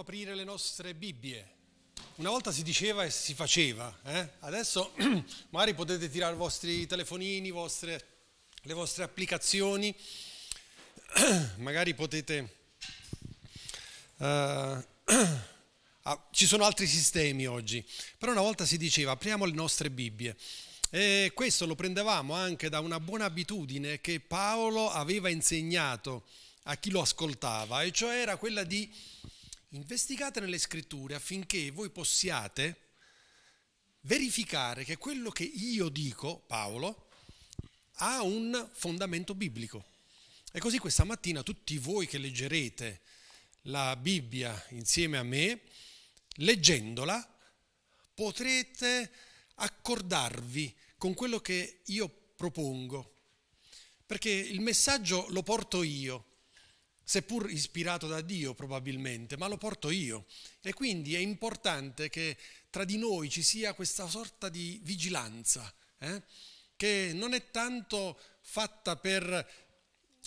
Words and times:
aprire 0.00 0.34
le 0.34 0.44
nostre 0.44 0.94
Bibbie. 0.94 1.58
Una 2.16 2.30
volta 2.30 2.52
si 2.52 2.62
diceva 2.62 3.04
e 3.04 3.10
si 3.10 3.34
faceva, 3.34 3.94
eh? 4.04 4.30
adesso 4.40 4.94
magari 5.50 5.74
potete 5.74 6.08
tirare 6.08 6.34
i 6.34 6.38
vostri 6.38 6.86
telefonini, 6.86 7.50
vostre, 7.50 8.06
le 8.62 8.72
vostre 8.72 9.04
applicazioni, 9.04 9.94
magari 11.56 11.94
potete... 11.94 12.56
Uh, 14.16 14.24
ah, 16.02 16.28
ci 16.30 16.46
sono 16.46 16.64
altri 16.64 16.86
sistemi 16.86 17.46
oggi, 17.46 17.84
però 18.18 18.32
una 18.32 18.40
volta 18.40 18.64
si 18.64 18.78
diceva 18.78 19.12
apriamo 19.12 19.44
le 19.44 19.52
nostre 19.52 19.90
Bibbie. 19.90 20.34
E 20.90 21.30
questo 21.34 21.66
lo 21.66 21.74
prendevamo 21.74 22.34
anche 22.34 22.68
da 22.68 22.80
una 22.80 22.98
buona 23.00 23.26
abitudine 23.26 24.00
che 24.00 24.18
Paolo 24.20 24.90
aveva 24.90 25.28
insegnato 25.28 26.24
a 26.64 26.76
chi 26.76 26.90
lo 26.90 27.02
ascoltava, 27.02 27.82
e 27.82 27.92
cioè 27.92 28.16
era 28.16 28.36
quella 28.36 28.64
di 28.64 28.90
investigate 29.70 30.40
nelle 30.40 30.58
scritture 30.58 31.14
affinché 31.14 31.70
voi 31.70 31.90
possiate 31.90 32.88
verificare 34.02 34.84
che 34.84 34.96
quello 34.96 35.30
che 35.30 35.44
io 35.44 35.88
dico, 35.88 36.40
Paolo, 36.46 37.08
ha 37.94 38.22
un 38.22 38.68
fondamento 38.72 39.34
biblico. 39.34 39.84
E 40.52 40.58
così 40.58 40.78
questa 40.78 41.04
mattina 41.04 41.42
tutti 41.42 41.78
voi 41.78 42.06
che 42.06 42.18
leggerete 42.18 43.02
la 43.64 43.94
Bibbia 43.96 44.66
insieme 44.70 45.18
a 45.18 45.22
me, 45.22 45.60
leggendola, 46.36 47.38
potrete 48.14 49.12
accordarvi 49.56 50.74
con 50.96 51.14
quello 51.14 51.40
che 51.40 51.82
io 51.86 52.08
propongo. 52.34 53.16
Perché 54.06 54.30
il 54.30 54.60
messaggio 54.60 55.26
lo 55.28 55.42
porto 55.42 55.82
io, 55.82 56.29
seppur 57.10 57.50
ispirato 57.50 58.06
da 58.06 58.20
Dio 58.20 58.54
probabilmente, 58.54 59.36
ma 59.36 59.48
lo 59.48 59.56
porto 59.56 59.90
io. 59.90 60.26
E 60.62 60.72
quindi 60.72 61.16
è 61.16 61.18
importante 61.18 62.08
che 62.08 62.36
tra 62.70 62.84
di 62.84 62.98
noi 62.98 63.28
ci 63.28 63.42
sia 63.42 63.74
questa 63.74 64.06
sorta 64.06 64.48
di 64.48 64.78
vigilanza, 64.84 65.74
eh? 65.98 66.22
che 66.76 67.10
non 67.12 67.34
è 67.34 67.50
tanto 67.50 68.16
fatta 68.42 68.94
per 68.94 69.44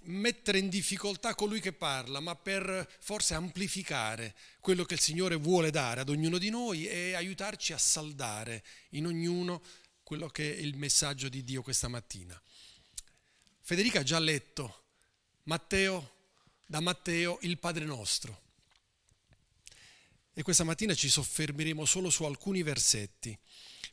mettere 0.07 0.57
in 0.57 0.67
difficoltà 0.67 1.35
colui 1.35 1.61
che 1.61 1.71
parla, 1.71 2.19
ma 2.19 2.35
per 2.35 2.85
forse 2.99 3.33
amplificare 3.33 4.35
quello 4.59 4.83
che 4.83 4.95
il 4.95 4.99
Signore 4.99 5.35
vuole 5.35 5.71
dare 5.71 6.01
ad 6.01 6.09
ognuno 6.09 6.37
di 6.37 6.49
noi 6.49 6.85
e 6.85 7.13
aiutarci 7.13 7.71
a 7.71 7.77
saldare 7.77 8.61
in 8.89 9.05
ognuno 9.05 9.63
quello 10.03 10.27
che 10.27 10.53
è 10.53 10.59
il 10.59 10.75
messaggio 10.75 11.29
di 11.29 11.45
Dio 11.45 11.61
questa 11.61 11.87
mattina. 11.87 12.37
Federica 13.61 14.01
ha 14.01 14.03
già 14.03 14.19
letto 14.19 14.81
Matteo 15.43 16.22
da 16.73 16.79
Matteo 16.79 17.37
il 17.41 17.59
Padre 17.59 17.85
nostro. 17.85 18.41
E 20.33 20.41
questa 20.41 20.63
mattina 20.63 20.95
ci 20.95 21.07
soffermeremo 21.07 21.85
solo 21.85 22.09
su 22.09 22.23
alcuni 22.23 22.63
versetti, 22.63 23.37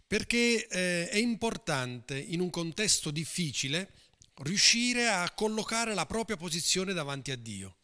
perché 0.06 0.66
eh, 0.66 1.10
è 1.10 1.18
importante 1.18 2.18
in 2.18 2.40
un 2.40 2.48
contesto 2.48 3.10
difficile 3.10 3.92
riuscire 4.36 5.08
a 5.08 5.30
collocare 5.32 5.92
la 5.92 6.06
propria 6.06 6.38
posizione 6.38 6.94
davanti 6.94 7.30
a 7.30 7.36
Dio. 7.36 7.80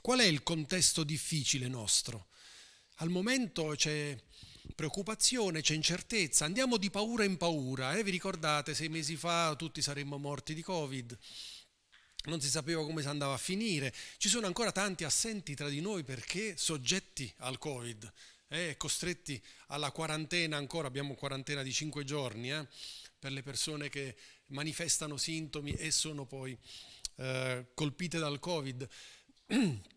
Qual 0.00 0.20
è 0.20 0.24
il 0.24 0.44
contesto 0.44 1.02
difficile 1.02 1.66
nostro? 1.66 2.28
Al 2.98 3.08
momento 3.08 3.74
c'è 3.74 4.16
preoccupazione, 4.76 5.62
c'è 5.62 5.74
incertezza, 5.74 6.44
andiamo 6.44 6.76
di 6.76 6.90
paura 6.90 7.24
in 7.24 7.38
paura. 7.38 7.96
Eh? 7.96 8.04
Vi 8.04 8.12
ricordate, 8.12 8.72
sei 8.72 8.88
mesi 8.88 9.16
fa 9.16 9.56
tutti 9.58 9.82
saremmo 9.82 10.16
morti 10.16 10.54
di 10.54 10.62
Covid 10.62 11.18
non 12.24 12.40
si 12.40 12.48
sapeva 12.48 12.84
come 12.84 13.02
si 13.02 13.08
andava 13.08 13.34
a 13.34 13.38
finire. 13.38 13.94
Ci 14.16 14.28
sono 14.28 14.46
ancora 14.46 14.72
tanti 14.72 15.04
assenti 15.04 15.54
tra 15.54 15.68
di 15.68 15.80
noi 15.80 16.02
perché 16.02 16.56
soggetti 16.56 17.32
al 17.38 17.58
Covid, 17.58 18.12
eh, 18.48 18.76
costretti 18.76 19.40
alla 19.68 19.90
quarantena 19.90 20.56
ancora, 20.56 20.88
abbiamo 20.88 21.14
quarantena 21.14 21.62
di 21.62 21.72
cinque 21.72 22.04
giorni 22.04 22.52
eh, 22.52 22.66
per 23.18 23.32
le 23.32 23.42
persone 23.42 23.88
che 23.88 24.16
manifestano 24.46 25.16
sintomi 25.16 25.72
e 25.72 25.90
sono 25.90 26.24
poi 26.24 26.56
eh, 27.16 27.66
colpite 27.74 28.18
dal 28.18 28.38
Covid. 28.38 28.88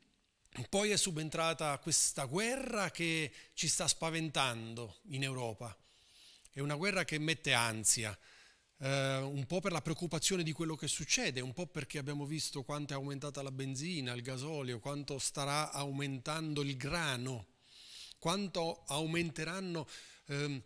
Poi 0.70 0.90
è 0.90 0.98
subentrata 0.98 1.78
questa 1.78 2.26
guerra 2.26 2.92
che 2.92 3.32
ci 3.54 3.70
sta 3.70 3.88
spaventando 3.88 5.00
in 5.12 5.24
Europa. 5.24 5.74
È 6.52 6.60
una 6.60 6.76
guerra 6.76 7.06
che 7.06 7.18
mette 7.20 7.54
ansia, 7.54 8.18
eh, 8.82 9.18
un 9.18 9.46
po' 9.46 9.62
per 9.62 9.72
la 9.72 9.82
preoccupazione 9.82 10.44
di 10.44 10.52
quello 10.52 10.76
che 10.76 10.88
succede, 10.88 11.40
un 11.40 11.54
po' 11.54 11.68
perché 11.68 12.00
abbiamo 12.00 12.26
visto 12.26 12.64
quanto 12.64 12.94
è 12.94 12.96
aumentata 12.96 13.42
la 13.44 13.52
benzina, 13.52 14.14
il 14.14 14.24
gasolio, 14.24 14.80
quanto 14.80 15.20
starà 15.20 15.72
aumentando 15.72 16.62
il 16.62 16.76
grano, 16.78 17.46
quanto 18.18 18.84
aumenteranno 18.88 19.88
ehm, 20.26 20.62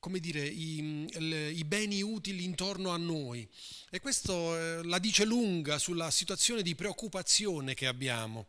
come 0.00 0.18
dire, 0.18 0.44
i, 0.44 1.08
i, 1.54 1.64
beni 1.64 2.02
utili 2.02 2.42
intorno 2.42 2.90
a 2.90 2.96
noi. 2.96 3.48
E 3.88 4.00
questo 4.00 4.58
eh, 4.58 4.82
la 4.82 4.98
dice 4.98 5.24
lunga 5.24 5.78
sulla 5.78 6.10
situazione 6.10 6.62
di 6.62 6.74
preoccupazione 6.74 7.74
che 7.74 7.86
abbiamo. 7.86 8.48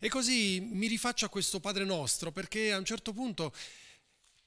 E 0.00 0.08
così 0.08 0.58
mi 0.60 0.88
rifaccio 0.88 1.26
a 1.26 1.28
questo 1.28 1.60
Padre 1.60 1.84
nostro 1.84 2.32
perché 2.32 2.72
a 2.72 2.78
un 2.78 2.84
certo 2.84 3.12
punto 3.12 3.54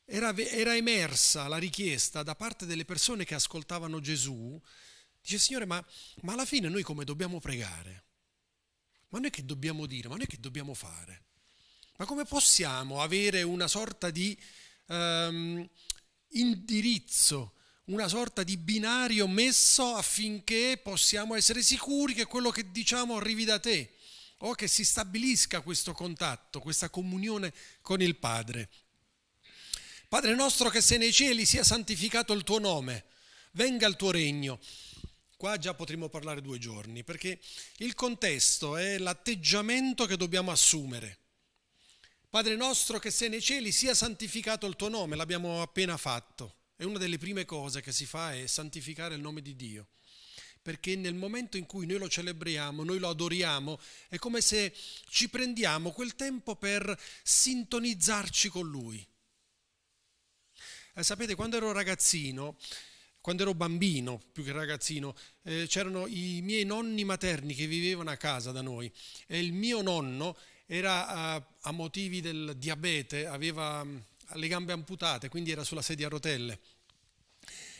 era, 0.09 0.33
era 0.35 0.75
emersa 0.75 1.47
la 1.49 1.57
richiesta 1.57 2.23
da 2.23 2.33
parte 2.33 2.65
delle 2.65 2.85
persone 2.85 3.25
che 3.25 3.35
ascoltavano 3.35 3.99
Gesù, 3.99 4.59
dice 5.21 5.37
Signore, 5.37 5.65
ma, 5.65 5.85
ma 6.21 6.33
alla 6.33 6.45
fine 6.45 6.69
noi 6.69 6.81
come 6.81 7.03
dobbiamo 7.03 7.39
pregare? 7.39 8.05
Ma 9.09 9.19
noi 9.19 9.29
che 9.29 9.43
dobbiamo 9.43 9.85
dire? 9.85 10.07
Ma 10.07 10.15
noi 10.15 10.27
che 10.27 10.39
dobbiamo 10.39 10.73
fare? 10.73 11.25
Ma 11.97 12.05
come 12.05 12.23
possiamo 12.23 13.01
avere 13.01 13.43
una 13.43 13.67
sorta 13.67 14.09
di 14.09 14.37
um, 14.87 15.67
indirizzo, 16.29 17.55
una 17.85 18.07
sorta 18.07 18.43
di 18.43 18.55
binario 18.55 19.27
messo 19.27 19.93
affinché 19.95 20.79
possiamo 20.81 21.35
essere 21.35 21.61
sicuri 21.61 22.13
che 22.13 22.25
quello 22.25 22.49
che 22.49 22.71
diciamo 22.71 23.17
arrivi 23.17 23.43
da 23.43 23.59
te 23.59 23.95
o 24.39 24.53
che 24.53 24.67
si 24.67 24.85
stabilisca 24.85 25.61
questo 25.61 25.91
contatto, 25.93 26.59
questa 26.61 26.89
comunione 26.89 27.53
con 27.81 28.01
il 28.01 28.15
Padre? 28.17 28.69
Padre 30.09 30.35
nostro 30.35 30.69
che 30.69 30.79
sei 30.79 30.99
nei 30.99 31.11
cieli, 31.11 31.45
sia 31.45 31.65
santificato 31.65 32.31
il 32.31 32.45
tuo 32.45 32.59
nome, 32.59 33.07
venga 33.51 33.85
il 33.87 33.97
tuo 33.97 34.11
regno. 34.11 34.57
Qua 35.35 35.57
già 35.57 35.73
potremmo 35.73 36.07
parlare 36.07 36.41
due 36.41 36.57
giorni, 36.59 37.03
perché 37.03 37.41
il 37.79 37.93
contesto 37.93 38.77
è 38.77 38.99
l'atteggiamento 38.99 40.05
che 40.05 40.15
dobbiamo 40.15 40.49
assumere. 40.49 41.19
Padre 42.29 42.55
nostro 42.55 42.99
che 42.99 43.11
sei 43.11 43.27
nei 43.27 43.41
cieli, 43.41 43.73
sia 43.73 43.93
santificato 43.93 44.65
il 44.65 44.77
tuo 44.77 44.87
nome, 44.87 45.17
l'abbiamo 45.17 45.61
appena 45.61 45.97
fatto. 45.97 46.55
E 46.77 46.85
una 46.85 46.99
delle 46.99 47.17
prime 47.17 47.43
cose 47.43 47.81
che 47.81 47.91
si 47.91 48.05
fa 48.05 48.33
è 48.33 48.47
santificare 48.47 49.13
il 49.13 49.21
nome 49.21 49.41
di 49.41 49.57
Dio. 49.57 49.89
Perché 50.61 50.95
nel 50.95 51.15
momento 51.15 51.57
in 51.57 51.65
cui 51.65 51.85
noi 51.85 51.97
lo 51.97 52.07
celebriamo, 52.07 52.85
noi 52.85 52.99
lo 52.99 53.09
adoriamo, 53.09 53.77
è 54.07 54.17
come 54.19 54.39
se 54.39 54.73
ci 55.09 55.27
prendiamo 55.27 55.91
quel 55.91 56.15
tempo 56.15 56.55
per 56.55 56.97
sintonizzarci 57.23 58.47
con 58.47 58.69
Lui 58.69 59.05
eh, 60.97 61.03
sapete, 61.03 61.35
quando 61.35 61.57
ero 61.57 61.71
ragazzino, 61.71 62.57
quando 63.21 63.43
ero 63.43 63.53
bambino, 63.53 64.19
più 64.31 64.43
che 64.43 64.51
ragazzino, 64.51 65.15
eh, 65.43 65.65
c'erano 65.67 66.07
i 66.07 66.41
miei 66.41 66.63
nonni 66.65 67.03
materni 67.03 67.53
che 67.53 67.67
vivevano 67.67 68.09
a 68.09 68.15
casa 68.15 68.51
da 68.51 68.61
noi 68.61 68.91
e 69.27 69.39
il 69.39 69.53
mio 69.53 69.81
nonno 69.81 70.35
era 70.65 71.07
a, 71.07 71.47
a 71.61 71.71
motivi 71.71 72.19
del 72.19 72.55
diabete, 72.57 73.27
aveva 73.27 73.83
mm, 73.83 73.97
le 74.33 74.47
gambe 74.47 74.73
amputate, 74.73 75.29
quindi 75.29 75.51
era 75.51 75.63
sulla 75.63 75.81
sedia 75.83 76.07
a 76.07 76.09
rotelle. 76.09 76.59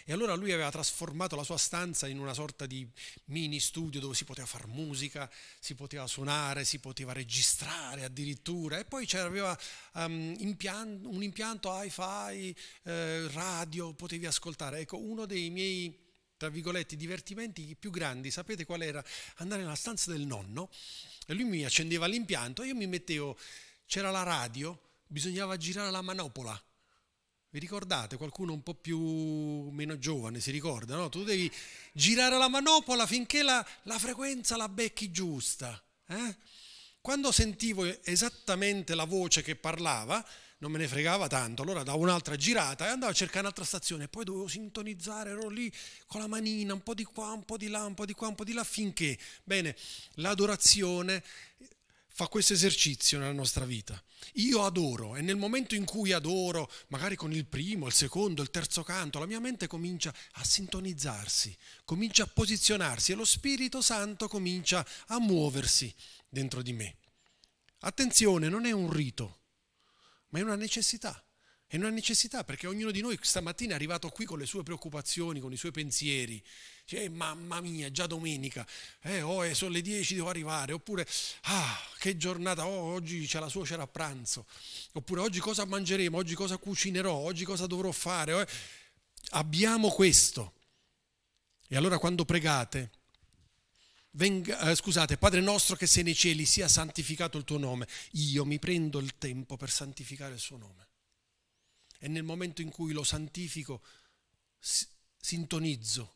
E 0.09 0.13
allora 0.13 0.35
lui 0.35 0.53
aveva 0.53 0.72
trasformato 0.72 1.35
la 1.35 1.44
sua 1.44 1.57
stanza 1.57 2.07
in 2.07 2.18
una 2.18 2.33
sorta 2.33 2.65
di 2.65 2.88
mini 3.25 3.59
studio 3.59 4.00
dove 4.00 4.15
si 4.15 4.24
poteva 4.24 4.48
fare 4.48 4.65
musica, 4.65 5.30
si 5.59 5.75
poteva 5.75 6.07
suonare, 6.07 6.63
si 6.63 6.80
poteva 6.80 7.12
registrare 7.12 8.06
addirittura. 8.06 8.80
E 8.80 8.86
poi 8.86 9.06
c'era 9.06 9.27
um, 9.27 10.33
impian- 10.38 11.01
un 11.04 11.21
impianto 11.21 11.69
hi-fi, 11.74 12.56
eh, 12.83 13.27
radio, 13.33 13.92
potevi 13.92 14.25
ascoltare. 14.25 14.80
Ecco, 14.80 14.98
uno 14.98 15.25
dei 15.25 15.50
miei 15.50 15.94
tra 16.38 16.48
virgolette, 16.48 16.95
divertimenti 16.95 17.75
più 17.77 17.92
grandi, 17.92 18.31
sapete 18.31 18.63
qual 18.63 18.83
era? 18.83 19.04
Andare 19.38 19.63
nella 19.63 19.75
stanza 19.75 20.12
del 20.12 20.25
nonno 20.25 20.69
e 21.25 21.33
lui 21.33 21.44
mi 21.44 21.65
accendeva 21.65 22.06
l'impianto 22.06 22.62
e 22.62 22.68
io 22.68 22.75
mi 22.75 22.88
mettevo, 22.88 23.38
c'era 23.86 24.09
la 24.09 24.24
radio, 24.24 24.80
bisognava 25.06 25.57
girare 25.57 25.92
la 25.92 26.01
manopola 26.01 26.62
vi 27.57 27.59
ricordate? 27.59 28.18
Qualcuno 28.18 28.54
un 28.54 28.62
po' 28.62 28.75
più 28.75 29.00
meno 29.71 29.98
giovane 29.98 30.39
si 30.39 30.51
ricorda, 30.51 30.95
no? 30.95 31.09
Tu 31.09 31.24
devi 31.24 31.51
girare 31.92 32.38
la 32.38 32.48
manopola 32.48 33.07
finché 33.07 33.42
la, 33.42 33.65
la 33.83 33.98
frequenza 33.98 34.56
la 34.56 34.69
becchi 34.69 35.09
giusta. 35.09 35.81
Eh? 36.07 36.36
Quando 37.01 37.31
sentivo 37.31 37.83
esattamente 38.04 38.94
la 38.94 39.06
voce 39.06 39.42
che 39.42 39.56
parlava, 39.56 40.24
non 40.59 40.71
me 40.71 40.77
ne 40.77 40.88
fregava 40.88 41.27
tanto, 41.27 41.63
allora 41.63 41.83
davo 41.83 42.00
un'altra 42.00 42.36
girata 42.36 42.86
e 42.86 42.89
andavo 42.89 43.12
a 43.12 43.15
cercare 43.15 43.42
un'altra 43.42 43.63
stazione, 43.63 44.07
poi 44.07 44.24
dovevo 44.24 44.48
sintonizzare, 44.48 45.31
ero 45.31 45.50
lì 45.50 45.71
con 46.06 46.21
la 46.21 46.27
manina, 46.27 46.74
un 46.74 46.83
po' 46.83 46.94
di 46.94 47.06
qua, 47.06 47.31
un 47.31 47.44
po' 47.44 47.57
di 47.57 47.69
là, 47.69 47.86
un 47.86 47.94
po' 47.94 48.06
di 48.06 48.13
qua, 48.13 48.27
un 48.27 48.36
po' 48.36 48.44
di 48.44 48.54
là, 48.54 48.63
finché, 48.63 49.18
bene, 49.44 49.75
l'adorazione 50.15 51.24
fa 52.18 52.28
questo 52.30 52.54
esercizio 52.54 53.19
nella 53.19 53.31
nostra 53.31 53.64
vita. 53.64 54.04
Io 54.38 54.64
adoro 54.64 55.16
e 55.16 55.22
nel 55.22 55.36
momento 55.36 55.75
in 55.75 55.86
cui 55.86 56.14
adoro, 56.14 56.68
magari 56.88 57.16
con 57.16 57.31
il 57.31 57.46
primo, 57.46 57.86
il 57.86 57.94
secondo, 57.94 58.42
il 58.42 58.50
terzo 58.50 58.81
canto, 58.81 59.19
la 59.19 59.28
mia 59.28 59.40
mente 59.40 59.68
comincia 59.68 60.12
a 60.31 60.44
sintonizzarsi, 60.44 61.56
comincia 61.86 62.24
a 62.24 62.25
posizionarsi 62.25 63.12
e 63.12 63.16
lo 63.16 63.24
Spirito 63.24 63.84
Santo 63.84 64.28
comincia 64.28 64.84
a 65.10 65.19
muoversi 65.19 65.94
dentro 66.28 66.64
di 66.64 66.74
me. 66.74 66.98
Attenzione, 67.81 68.50
non 68.50 68.66
è 68.66 68.72
un 68.72 68.92
rito, 68.92 69.42
ma 70.30 70.40
è 70.40 70.42
una 70.42 70.56
necessità. 70.56 71.24
È 71.69 71.75
una 71.75 71.90
necessità 71.90 72.46
perché 72.46 72.66
ognuno 72.66 72.92
di 72.92 73.02
noi 73.02 73.19
stamattina 73.19 73.74
è 73.74 73.75
arrivato 73.75 74.08
qui 74.08 74.24
con 74.24 74.40
le 74.40 74.46
sue 74.46 74.64
preoccupazioni, 74.64 75.42
con 75.42 75.52
i 75.52 75.58
suoi 75.58 75.72
pensieri. 75.72 76.42
Cioè, 76.86 77.10
mamma 77.10 77.60
mia, 77.60 77.92
già 77.92 78.08
domenica, 78.08 78.66
eh, 79.02 79.22
oh, 79.22 79.46
eh, 79.46 79.54
sono 79.54 79.72
le 79.72 79.81
10, 79.81 80.16
devo 80.16 80.30
arrivare. 80.30 80.72
Oppure, 80.72 81.06
ah, 81.42 81.78
che 82.00 82.16
giornata, 82.16 82.66
oh, 82.66 82.94
oggi 82.94 83.25
c'è 83.28 83.40
la 83.40 83.50
suocera 83.50 83.84
a 83.84 83.88
pranzo. 83.88 84.46
Oppure, 84.94 85.19
oggi 85.19 85.42
cosa 85.42 85.66
mangeremo, 85.66 86.16
oggi 86.16 86.36
cosa 86.36 86.56
cucinerò, 86.56 87.14
oggi 87.14 87.44
cosa 87.44 87.68
dovrò 87.68 87.92
fare. 87.92 88.31
Oh, 88.31 88.46
abbiamo 89.31 89.90
questo. 89.90 90.54
E 91.68 91.75
allora 91.75 91.98
quando 91.98 92.24
pregate, 92.24 92.92
venga, 94.12 94.72
eh, 94.72 94.75
scusate, 94.75 95.18
Padre 95.18 95.42
nostro 95.42 95.75
che 95.75 95.86
sei 95.86 96.04
nei 96.04 96.16
cieli, 96.16 96.46
sia 96.46 96.69
santificato 96.69 97.38
il 97.38 97.44
tuo 97.44 97.58
nome. 97.58 97.86
Io 98.12 98.46
mi 98.46 98.58
prendo 98.58 99.00
il 99.00 99.18
tempo 99.18 99.58
per 99.58 99.69
santificare 99.69 100.34
il 100.34 100.40
suo 100.40 100.56
nome 100.56 100.87
e 101.99 102.07
nel 102.07 102.23
momento 102.23 102.61
in 102.61 102.69
cui 102.69 102.94
lo 102.94 103.03
santifico 103.03 103.83
sintonizzo 105.17 106.15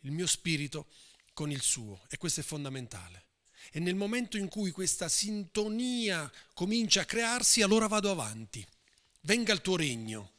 il 0.00 0.12
mio 0.12 0.26
spirito 0.26 0.90
con 1.32 1.50
il 1.50 1.60
suo 1.60 2.04
e 2.08 2.16
questo 2.16 2.40
è 2.40 2.42
fondamentale. 2.42 3.26
E 3.70 3.78
nel 3.78 3.94
momento 3.94 4.36
in 4.36 4.48
cui 4.48 4.70
questa 4.70 5.08
sintonia 5.08 6.30
comincia 6.52 7.02
a 7.02 7.04
crearsi, 7.04 7.62
allora 7.62 7.86
vado 7.86 8.10
avanti. 8.10 8.66
Venga 9.20 9.52
il 9.52 9.60
tuo 9.60 9.76
regno. 9.76 10.32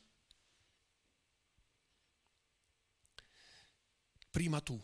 Prima 4.30 4.60
tu 4.60 4.82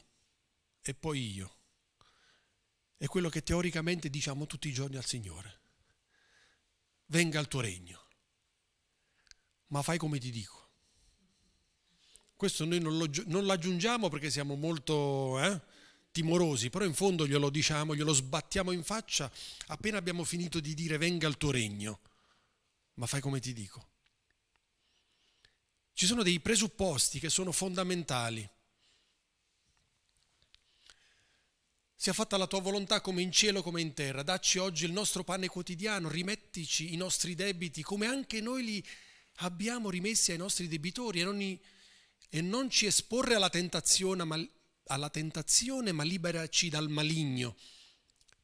e 0.81 0.93
poi 0.93 1.33
io. 1.33 1.57
È 2.95 3.07
quello 3.07 3.29
che 3.29 3.43
teoricamente 3.43 4.09
diciamo 4.09 4.45
tutti 4.45 4.69
i 4.69 4.73
giorni 4.73 4.95
al 4.95 5.05
Signore. 5.05 5.59
Venga 7.07 7.39
il 7.39 7.47
tuo 7.47 7.59
regno 7.59 8.08
ma 9.69 9.81
fai 9.81 9.97
come 9.97 10.19
ti 10.19 10.31
dico. 10.31 10.67
Questo 12.35 12.65
noi 12.65 12.79
non, 12.79 12.97
lo, 12.97 13.09
non 13.25 13.45
l'aggiungiamo 13.45 14.07
perché 14.09 14.29
siamo 14.29 14.55
molto 14.55 15.39
eh, 15.43 15.61
timorosi, 16.11 16.69
però 16.69 16.85
in 16.85 16.93
fondo 16.93 17.27
glielo 17.27 17.49
diciamo, 17.49 17.95
glielo 17.95 18.13
sbattiamo 18.13 18.71
in 18.71 18.83
faccia 18.83 19.29
appena 19.67 19.97
abbiamo 19.97 20.23
finito 20.23 20.59
di 20.59 20.73
dire 20.73 20.97
venga 20.97 21.27
il 21.27 21.37
tuo 21.37 21.51
regno, 21.51 21.99
ma 22.95 23.05
fai 23.07 23.19
come 23.19 23.39
ti 23.39 23.53
dico. 23.53 23.87
Ci 25.93 26.05
sono 26.05 26.23
dei 26.23 26.39
presupposti 26.39 27.19
che 27.19 27.29
sono 27.29 27.51
fondamentali. 27.51 28.49
Sia 31.93 32.13
fatta 32.13 32.37
la 32.37 32.47
tua 32.47 32.61
volontà 32.61 33.01
come 33.01 33.21
in 33.21 33.33
cielo 33.33 33.61
come 33.61 33.81
in 33.81 33.93
terra. 33.93 34.23
Dacci 34.23 34.59
oggi 34.59 34.85
il 34.85 34.93
nostro 34.93 35.25
pane 35.25 35.49
quotidiano, 35.49 36.07
rimettici 36.07 36.93
i 36.93 36.95
nostri 36.95 37.35
debiti 37.35 37.83
come 37.83 38.07
anche 38.07 38.39
noi 38.39 38.63
li 38.63 38.85
abbiamo 39.39 39.89
rimessi 39.89 40.31
ai 40.31 40.37
nostri 40.37 40.67
debitori 40.67 41.21
e 41.21 41.23
non, 41.23 41.41
e 41.41 42.41
non 42.41 42.69
ci 42.69 42.85
esporre 42.85 43.35
alla 43.35 43.49
tentazione, 43.49 44.23
ma, 44.23 44.39
alla 44.85 45.09
tentazione, 45.09 45.91
ma 45.91 46.03
liberaci 46.03 46.69
dal 46.69 46.89
maligno. 46.89 47.55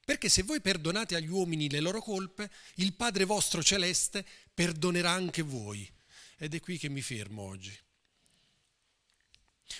Perché 0.05 0.29
se 0.29 0.43
voi 0.43 0.61
perdonate 0.61 1.15
agli 1.15 1.29
uomini 1.29 1.69
le 1.69 1.79
loro 1.79 2.01
colpe, 2.01 2.51
il 2.75 2.93
Padre 2.93 3.25
vostro 3.25 3.63
celeste 3.63 4.25
perdonerà 4.53 5.11
anche 5.11 5.41
voi. 5.41 5.91
Ed 6.37 6.53
è 6.53 6.59
qui 6.59 6.77
che 6.77 6.89
mi 6.89 7.01
fermo 7.01 7.41
oggi. 7.41 7.75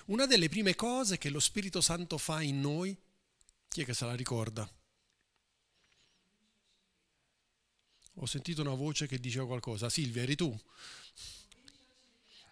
Una 0.05 0.25
delle 0.25 0.49
prime 0.49 0.73
cose 0.75 1.17
che 1.17 1.29
lo 1.29 1.39
Spirito 1.39 1.79
Santo 1.79 2.17
fa 2.17 2.41
in 2.41 2.59
noi, 2.59 2.97
chi 3.67 3.81
è 3.81 3.85
che 3.85 3.93
se 3.93 4.05
la 4.05 4.15
ricorda? 4.15 4.67
Ho 8.15 8.25
sentito 8.25 8.61
una 8.61 8.73
voce 8.73 9.07
che 9.07 9.19
diceva 9.19 9.45
qualcosa. 9.45 9.89
Silvia, 9.89 10.21
eri 10.21 10.35
tu? 10.35 10.57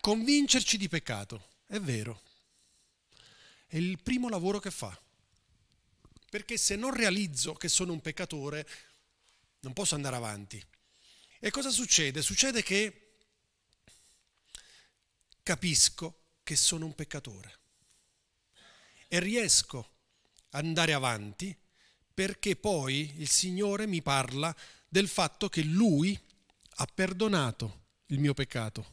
Convincerci 0.02 0.78
di 0.78 0.90
peccato, 0.90 1.48
è 1.68 1.80
vero. 1.80 2.22
È 3.66 3.78
il 3.78 4.02
primo 4.02 4.28
lavoro 4.28 4.60
che 4.60 4.72
fa. 4.72 5.00
Perché 6.30 6.58
se 6.58 6.76
non 6.76 6.94
realizzo 6.94 7.54
che 7.54 7.70
sono 7.70 7.94
un 7.94 8.02
peccatore, 8.02 8.68
non 9.62 9.74
posso 9.74 9.96
andare 9.96 10.16
avanti. 10.16 10.62
E 11.40 11.52
cosa 11.52 11.70
succede? 11.70 12.22
Succede 12.22 12.62
che 12.64 13.16
capisco 15.44 16.20
che 16.44 16.56
sono 16.56 16.86
un 16.86 16.96
peccatore 16.96 17.60
e 19.08 19.20
riesco 19.20 19.92
ad 20.52 20.66
andare 20.66 20.94
avanti 20.94 21.56
perché 22.14 22.56
poi 22.56 23.14
il 23.18 23.30
Signore 23.30 23.86
mi 23.88 24.02
parla 24.02 24.56
del 24.94 25.08
fatto 25.08 25.50
che 25.50 25.64
Lui 25.64 26.16
ha 26.76 26.86
perdonato 26.86 27.86
il 28.10 28.20
mio 28.20 28.36
peccato. 28.36 28.92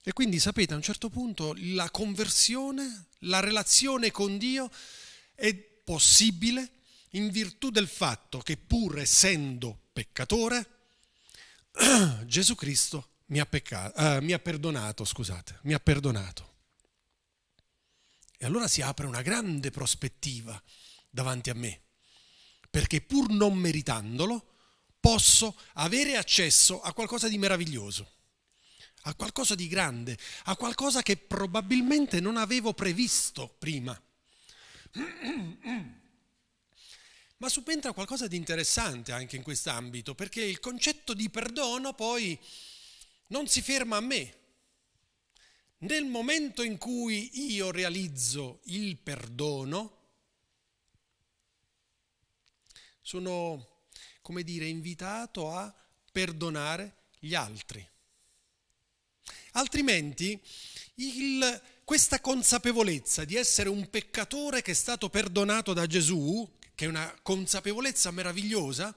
E 0.00 0.12
quindi 0.12 0.38
sapete, 0.38 0.74
a 0.74 0.76
un 0.76 0.82
certo 0.82 1.10
punto 1.10 1.52
la 1.58 1.90
conversione, 1.90 3.06
la 3.22 3.40
relazione 3.40 4.12
con 4.12 4.38
Dio 4.38 4.70
è 5.34 5.52
possibile 5.56 6.74
in 7.10 7.30
virtù 7.30 7.70
del 7.70 7.88
fatto 7.88 8.38
che 8.38 8.56
pur 8.56 9.00
essendo 9.00 9.88
peccatore, 9.92 10.64
Gesù 12.26 12.54
Cristo 12.54 13.14
mi 13.26 13.40
ha, 13.40 13.46
peccato, 13.46 14.00
uh, 14.00 14.22
mi 14.22 14.34
ha 14.34 14.38
perdonato, 14.38 15.04
scusate, 15.04 15.58
mi 15.62 15.74
ha 15.74 15.80
perdonato. 15.80 16.54
E 18.38 18.46
allora 18.46 18.68
si 18.68 18.82
apre 18.82 19.06
una 19.06 19.22
grande 19.22 19.72
prospettiva 19.72 20.62
davanti 21.10 21.50
a 21.50 21.54
me, 21.54 21.85
perché 22.76 23.00
pur 23.00 23.30
non 23.30 23.56
meritandolo, 23.56 24.52
posso 25.00 25.58
avere 25.76 26.18
accesso 26.18 26.82
a 26.82 26.92
qualcosa 26.92 27.26
di 27.26 27.38
meraviglioso 27.38 28.10
a 29.04 29.14
qualcosa 29.14 29.54
di 29.54 29.66
grande, 29.66 30.18
a 30.44 30.56
qualcosa 30.56 31.00
che 31.00 31.16
probabilmente 31.16 32.20
non 32.20 32.36
avevo 32.36 32.74
previsto 32.74 33.54
prima. 33.58 33.98
Ma 37.38 37.48
subentra 37.48 37.92
qualcosa 37.92 38.26
di 38.26 38.36
interessante 38.36 39.12
anche 39.12 39.36
in 39.36 39.42
quest'ambito, 39.42 40.14
perché 40.14 40.42
il 40.42 40.60
concetto 40.60 41.14
di 41.14 41.30
perdono 41.30 41.94
poi 41.94 42.38
non 43.28 43.46
si 43.46 43.62
ferma 43.62 43.96
a 43.96 44.00
me. 44.00 44.34
Nel 45.78 46.04
momento 46.04 46.62
in 46.62 46.76
cui 46.76 47.30
io 47.52 47.70
realizzo 47.70 48.60
il 48.64 48.98
perdono, 48.98 49.95
sono, 53.06 53.84
come 54.20 54.42
dire, 54.42 54.66
invitato 54.66 55.52
a 55.52 55.72
perdonare 56.10 57.04
gli 57.20 57.36
altri. 57.36 57.88
Altrimenti 59.52 60.42
il, 60.96 61.62
questa 61.84 62.20
consapevolezza 62.20 63.24
di 63.24 63.36
essere 63.36 63.68
un 63.68 63.88
peccatore 63.90 64.60
che 64.60 64.72
è 64.72 64.74
stato 64.74 65.08
perdonato 65.08 65.72
da 65.72 65.86
Gesù, 65.86 66.52
che 66.74 66.86
è 66.86 66.88
una 66.88 67.16
consapevolezza 67.22 68.10
meravigliosa, 68.10 68.92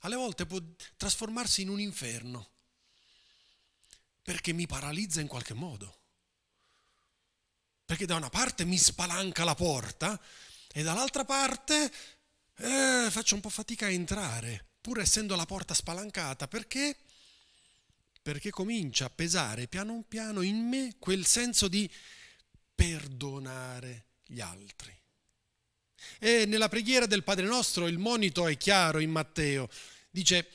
alle 0.00 0.16
volte 0.16 0.46
può 0.46 0.58
trasformarsi 0.96 1.60
in 1.60 1.68
un 1.68 1.80
inferno, 1.80 2.48
perché 4.22 4.54
mi 4.54 4.66
paralizza 4.66 5.20
in 5.20 5.28
qualche 5.28 5.52
modo. 5.52 5.98
Perché 7.84 8.06
da 8.06 8.16
una 8.16 8.30
parte 8.30 8.64
mi 8.64 8.78
spalanca 8.78 9.44
la 9.44 9.54
porta 9.54 10.18
e 10.72 10.82
dall'altra 10.82 11.26
parte 11.26 11.92
eh, 12.56 13.08
faccio 13.10 13.34
un 13.34 13.40
po' 13.40 13.50
fatica 13.50 13.86
a 13.86 13.90
entrare, 13.90 14.66
pur 14.80 15.00
essendo 15.00 15.36
la 15.36 15.46
porta 15.46 15.74
spalancata, 15.74 16.48
perché? 16.48 16.96
perché 18.24 18.48
comincia 18.48 19.04
a 19.04 19.10
pesare 19.10 19.66
piano 19.66 20.02
piano 20.08 20.40
in 20.40 20.66
me 20.66 20.94
quel 20.98 21.26
senso 21.26 21.68
di 21.68 21.88
perdonare 22.74 24.06
gli 24.24 24.40
altri. 24.40 24.98
E 26.18 26.46
nella 26.46 26.70
preghiera 26.70 27.04
del 27.04 27.22
Padre 27.22 27.44
nostro 27.44 27.86
il 27.86 27.98
monito 27.98 28.48
è 28.48 28.56
chiaro 28.56 28.98
in 28.98 29.10
Matteo, 29.10 29.68
dice, 30.10 30.48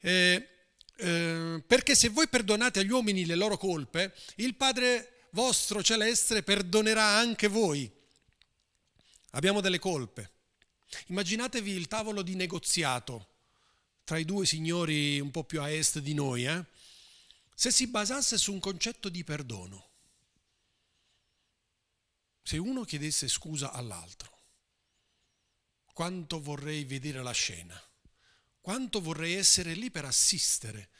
eh, 0.00 0.48
eh, 0.96 1.62
perché 1.64 1.94
se 1.94 2.08
voi 2.08 2.26
perdonate 2.26 2.80
agli 2.80 2.90
uomini 2.90 3.24
le 3.24 3.36
loro 3.36 3.56
colpe, 3.56 4.12
il 4.36 4.56
Padre 4.56 5.28
vostro 5.30 5.84
celeste 5.84 6.42
perdonerà 6.42 7.04
anche 7.04 7.46
voi. 7.46 7.88
Abbiamo 9.30 9.60
delle 9.60 9.78
colpe. 9.78 10.32
Immaginatevi 11.06 11.70
il 11.70 11.88
tavolo 11.88 12.22
di 12.22 12.34
negoziato 12.34 13.34
tra 14.04 14.18
i 14.18 14.24
due 14.24 14.46
signori 14.46 15.18
un 15.18 15.30
po' 15.30 15.44
più 15.44 15.60
a 15.60 15.68
est 15.68 15.98
di 15.98 16.14
noi, 16.14 16.46
eh? 16.46 16.64
se 17.54 17.72
si 17.72 17.88
basasse 17.88 18.38
su 18.38 18.52
un 18.52 18.60
concetto 18.60 19.08
di 19.08 19.24
perdono, 19.24 19.88
se 22.42 22.58
uno 22.58 22.84
chiedesse 22.84 23.26
scusa 23.26 23.72
all'altro, 23.72 24.30
quanto 25.92 26.40
vorrei 26.40 26.84
vedere 26.84 27.22
la 27.22 27.32
scena, 27.32 27.82
quanto 28.60 29.00
vorrei 29.00 29.34
essere 29.34 29.74
lì 29.74 29.90
per 29.90 30.04
assistere 30.04 30.90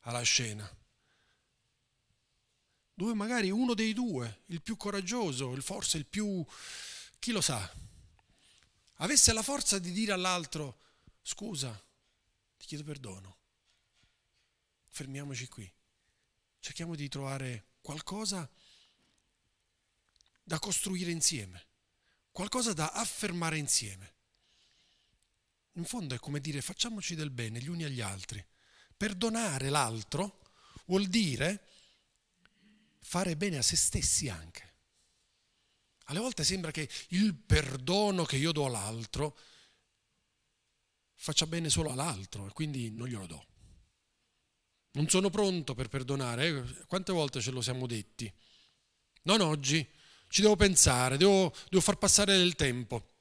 alla 0.00 0.22
scena, 0.22 0.68
dove 2.94 3.14
magari 3.14 3.50
uno 3.50 3.74
dei 3.74 3.92
due, 3.92 4.40
il 4.46 4.62
più 4.62 4.76
coraggioso, 4.76 5.54
forse 5.60 5.98
il 5.98 6.06
più, 6.06 6.44
chi 7.18 7.30
lo 7.30 7.42
sa, 7.42 7.70
avesse 8.96 9.32
la 9.32 9.42
forza 9.42 9.78
di 9.78 9.92
dire 9.92 10.12
all'altro, 10.12 10.78
scusa, 11.22 11.72
ti 12.56 12.66
chiedo 12.66 12.84
perdono, 12.84 13.36
fermiamoci 14.88 15.48
qui, 15.48 15.70
cerchiamo 16.60 16.94
di 16.94 17.08
trovare 17.08 17.66
qualcosa 17.80 18.48
da 20.42 20.58
costruire 20.58 21.10
insieme, 21.10 21.66
qualcosa 22.30 22.72
da 22.72 22.90
affermare 22.92 23.58
insieme. 23.58 24.14
In 25.72 25.84
fondo 25.84 26.14
è 26.14 26.18
come 26.18 26.40
dire 26.40 26.62
facciamoci 26.62 27.14
del 27.14 27.30
bene 27.30 27.60
gli 27.60 27.68
uni 27.68 27.84
agli 27.84 28.00
altri. 28.00 28.44
Perdonare 28.96 29.68
l'altro 29.68 30.40
vuol 30.86 31.06
dire 31.06 31.68
fare 33.00 33.36
bene 33.36 33.58
a 33.58 33.62
se 33.62 33.76
stessi 33.76 34.28
anche. 34.28 34.75
Alle 36.06 36.20
volte 36.20 36.44
sembra 36.44 36.70
che 36.70 36.88
il 37.08 37.34
perdono 37.34 38.24
che 38.24 38.36
io 38.36 38.52
do 38.52 38.66
all'altro 38.66 39.36
faccia 41.14 41.46
bene 41.46 41.68
solo 41.68 41.90
all'altro 41.90 42.46
e 42.46 42.52
quindi 42.52 42.90
non 42.90 43.08
glielo 43.08 43.26
do. 43.26 43.46
Non 44.92 45.08
sono 45.08 45.30
pronto 45.30 45.74
per 45.74 45.88
perdonare. 45.88 46.48
Eh? 46.48 46.86
Quante 46.86 47.12
volte 47.12 47.40
ce 47.40 47.50
lo 47.50 47.60
siamo 47.60 47.86
detti? 47.86 48.32
Non 49.22 49.40
oggi, 49.40 49.86
ci 50.28 50.42
devo 50.42 50.56
pensare, 50.56 51.16
devo, 51.16 51.52
devo 51.68 51.82
far 51.82 51.96
passare 51.96 52.36
del 52.36 52.54
tempo. 52.54 53.14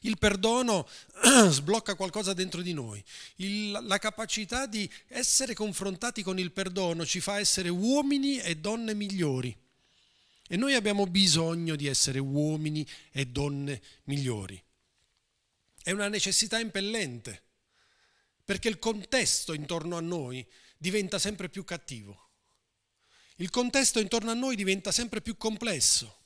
Il 0.00 0.18
perdono 0.18 0.88
sblocca 1.48 1.94
qualcosa 1.94 2.32
dentro 2.32 2.62
di 2.62 2.72
noi. 2.72 3.02
Il, 3.36 3.70
la 3.70 3.98
capacità 3.98 4.66
di 4.66 4.90
essere 5.08 5.54
confrontati 5.54 6.22
con 6.22 6.38
il 6.38 6.52
perdono 6.52 7.04
ci 7.04 7.20
fa 7.20 7.38
essere 7.38 7.68
uomini 7.68 8.38
e 8.38 8.56
donne 8.56 8.94
migliori. 8.94 9.56
E 10.52 10.56
noi 10.56 10.74
abbiamo 10.74 11.06
bisogno 11.06 11.76
di 11.76 11.86
essere 11.86 12.18
uomini 12.18 12.84
e 13.12 13.26
donne 13.26 13.80
migliori. 14.04 14.60
È 15.80 15.92
una 15.92 16.08
necessità 16.08 16.58
impellente, 16.58 17.42
perché 18.44 18.68
il 18.68 18.80
contesto 18.80 19.52
intorno 19.52 19.96
a 19.96 20.00
noi 20.00 20.44
diventa 20.76 21.20
sempre 21.20 21.48
più 21.48 21.62
cattivo. 21.62 22.30
Il 23.36 23.50
contesto 23.50 24.00
intorno 24.00 24.32
a 24.32 24.34
noi 24.34 24.56
diventa 24.56 24.90
sempre 24.90 25.20
più 25.20 25.36
complesso 25.36 26.18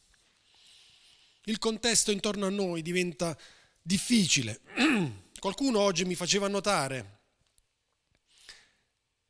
il 1.47 1.59
contesto 1.59 2.11
intorno 2.11 2.47
a 2.47 2.51
noi 2.51 2.83
diventa 2.83 3.39
difficile. 3.83 4.61
Qualcuno 5.39 5.79
oggi 5.79 6.05
mi 6.05 6.15
faceva 6.15 6.49
notare, 6.49 7.19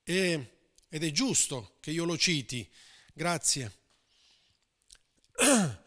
ed 0.05 0.47
è 0.89 1.11
giusto 1.11 1.77
che 1.81 1.91
io 1.91 2.05
lo 2.05 2.17
citi, 2.17 2.69
grazie. 3.13 3.83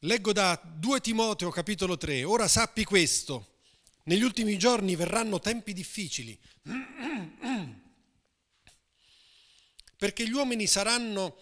Leggo 0.00 0.32
da 0.32 0.60
2 0.62 1.00
Timoteo 1.00 1.50
capitolo 1.50 1.96
3, 1.96 2.24
ora 2.24 2.46
sappi 2.48 2.84
questo, 2.84 3.58
negli 4.04 4.22
ultimi 4.22 4.56
giorni 4.58 4.96
verranno 4.96 5.40
tempi 5.40 5.72
difficili, 5.72 6.38
perché 9.96 10.26
gli 10.26 10.32
uomini 10.32 10.66
saranno 10.66 11.36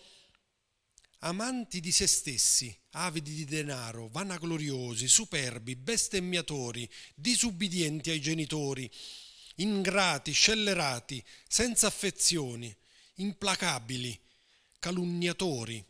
amanti 1.21 1.81
di 1.81 1.93
se 1.93 2.07
stessi, 2.07 2.77
avidi 2.93 3.35
di 3.35 3.45
denaro, 3.45 4.09
vanagloriosi, 4.09 5.07
superbi, 5.07 5.77
bestemmiatori, 5.77 6.89
disubbidienti 7.15 8.11
ai 8.11 8.21
genitori, 8.21 8.91
ingrati, 9.57 10.33
scellerati, 10.33 11.23
senza 11.47 11.89
affezioni, 11.89 12.75
implacabili, 13.17 14.19
calunniatori, 14.79 15.85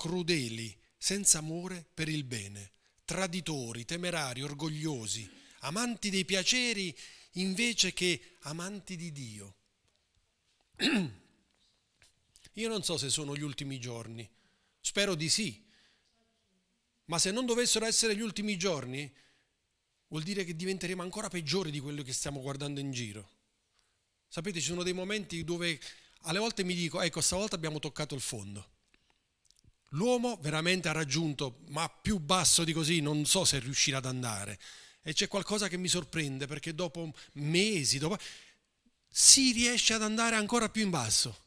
crudeli, 0.00 0.74
senza 0.96 1.40
amore 1.40 1.84
per 1.92 2.08
il 2.08 2.24
bene, 2.24 2.72
traditori, 3.04 3.84
temerari, 3.84 4.40
orgogliosi, 4.40 5.30
amanti 5.58 6.08
dei 6.08 6.24
piaceri 6.24 6.96
invece 7.32 7.92
che 7.92 8.38
amanti 8.44 8.96
di 8.96 9.12
Dio. 9.12 9.56
Io 12.54 12.68
non 12.68 12.82
so 12.82 12.96
se 12.96 13.10
sono 13.10 13.36
gli 13.36 13.42
ultimi 13.42 13.78
giorni, 13.78 14.26
spero 14.80 15.14
di 15.14 15.28
sì, 15.28 15.62
ma 17.04 17.18
se 17.18 17.30
non 17.30 17.44
dovessero 17.44 17.84
essere 17.84 18.16
gli 18.16 18.22
ultimi 18.22 18.56
giorni, 18.56 19.12
vuol 20.08 20.22
dire 20.22 20.44
che 20.44 20.56
diventeremo 20.56 21.02
ancora 21.02 21.28
peggiori 21.28 21.70
di 21.70 21.78
quello 21.78 22.02
che 22.02 22.14
stiamo 22.14 22.40
guardando 22.40 22.80
in 22.80 22.90
giro. 22.90 23.32
Sapete, 24.28 24.60
ci 24.60 24.68
sono 24.68 24.82
dei 24.82 24.94
momenti 24.94 25.44
dove 25.44 25.78
alle 26.22 26.38
volte 26.38 26.64
mi 26.64 26.74
dico, 26.74 27.02
ecco, 27.02 27.20
stavolta 27.20 27.54
abbiamo 27.54 27.78
toccato 27.80 28.14
il 28.14 28.22
fondo. 28.22 28.78
L'uomo 29.94 30.38
veramente 30.40 30.88
ha 30.88 30.92
raggiunto, 30.92 31.60
ma 31.68 31.88
più 31.88 32.18
basso 32.18 32.62
di 32.62 32.72
così 32.72 33.00
non 33.00 33.24
so 33.26 33.44
se 33.44 33.58
riuscirà 33.58 33.98
ad 33.98 34.06
andare. 34.06 34.58
E 35.02 35.12
c'è 35.12 35.26
qualcosa 35.26 35.68
che 35.68 35.76
mi 35.76 35.88
sorprende 35.88 36.46
perché 36.46 36.74
dopo 36.74 37.12
mesi, 37.34 37.98
dopo, 37.98 38.16
si 39.08 39.52
riesce 39.52 39.94
ad 39.94 40.02
andare 40.02 40.36
ancora 40.36 40.68
più 40.68 40.82
in 40.82 40.90
basso. 40.90 41.46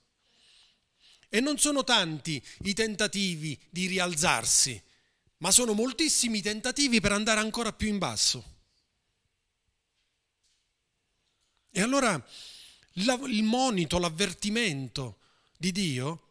E 1.29 1.39
non 1.39 1.57
sono 1.57 1.83
tanti 1.83 2.43
i 2.63 2.73
tentativi 2.73 3.59
di 3.69 3.88
rialzarsi, 3.88 4.81
ma 5.38 5.50
sono 5.51 5.73
moltissimi 5.73 6.39
i 6.39 6.41
tentativi 6.41 7.00
per 7.00 7.13
andare 7.13 7.39
ancora 7.39 7.71
più 7.71 7.88
in 7.88 7.97
basso. 7.97 8.51
E 11.71 11.81
allora 11.81 12.23
il 12.93 13.43
monito, 13.43 13.97
l'avvertimento 13.97 15.19
di 15.57 15.71
Dio 15.71 16.27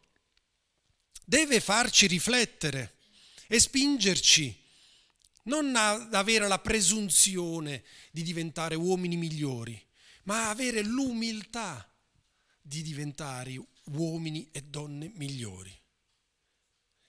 deve 1.25 1.59
farci 1.59 2.07
riflettere 2.07 2.97
e 3.47 3.59
spingerci 3.59 4.61
non 5.43 5.75
ad 5.75 6.13
avere 6.13 6.47
la 6.47 6.59
presunzione 6.59 7.83
di 8.11 8.23
diventare 8.23 8.75
uomini 8.75 9.17
migliori, 9.17 9.81
ma 10.23 10.49
avere 10.49 10.81
l'umiltà 10.81 11.87
di 12.61 12.81
diventare 12.81 13.61
uomini 13.85 14.49
e 14.51 14.61
donne 14.61 15.11
migliori. 15.15 15.77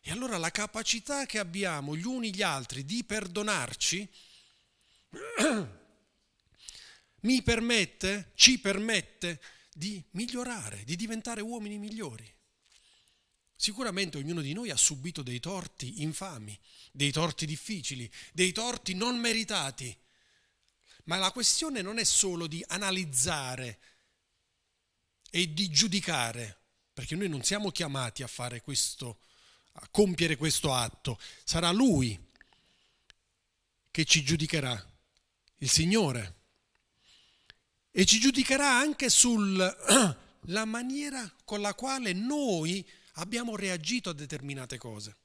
E 0.00 0.10
allora 0.10 0.36
la 0.36 0.50
capacità 0.50 1.26
che 1.26 1.38
abbiamo 1.38 1.96
gli 1.96 2.04
uni 2.04 2.34
gli 2.34 2.42
altri 2.42 2.84
di 2.84 3.04
perdonarci 3.04 4.08
mi 7.20 7.42
permette, 7.42 8.32
ci 8.34 8.58
permette 8.58 9.40
di 9.72 10.04
migliorare, 10.10 10.84
di 10.84 10.96
diventare 10.96 11.40
uomini 11.40 11.78
migliori. 11.78 12.30
Sicuramente 13.64 14.18
ognuno 14.18 14.42
di 14.42 14.52
noi 14.52 14.68
ha 14.68 14.76
subito 14.76 15.22
dei 15.22 15.40
torti 15.40 16.02
infami, 16.02 16.54
dei 16.92 17.10
torti 17.10 17.46
difficili, 17.46 18.12
dei 18.34 18.52
torti 18.52 18.92
non 18.92 19.18
meritati. 19.18 19.96
Ma 21.04 21.16
la 21.16 21.32
questione 21.32 21.80
non 21.80 21.96
è 21.96 22.04
solo 22.04 22.46
di 22.46 22.62
analizzare 22.68 23.78
e 25.30 25.54
di 25.54 25.70
giudicare, 25.70 26.58
perché 26.92 27.16
noi 27.16 27.30
non 27.30 27.42
siamo 27.42 27.70
chiamati 27.70 28.22
a 28.22 28.26
fare 28.26 28.60
questo, 28.60 29.20
a 29.72 29.88
compiere 29.88 30.36
questo 30.36 30.74
atto, 30.74 31.18
sarà 31.42 31.70
Lui 31.70 32.22
che 33.90 34.04
ci 34.04 34.22
giudicherà, 34.22 34.92
il 35.60 35.70
Signore, 35.70 36.34
e 37.90 38.04
ci 38.04 38.20
giudicherà 38.20 38.76
anche 38.76 39.08
sulla 39.08 39.74
maniera 40.66 41.34
con 41.46 41.62
la 41.62 41.72
quale 41.72 42.12
noi 42.12 42.86
abbiamo 43.14 43.56
reagito 43.56 44.10
a 44.10 44.14
determinate 44.14 44.78
cose. 44.78 45.16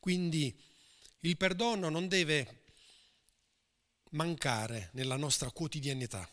Quindi 0.00 0.56
il 1.20 1.36
perdono 1.36 1.88
non 1.88 2.08
deve 2.08 2.64
mancare 4.10 4.90
nella 4.92 5.16
nostra 5.16 5.50
quotidianità 5.50 6.28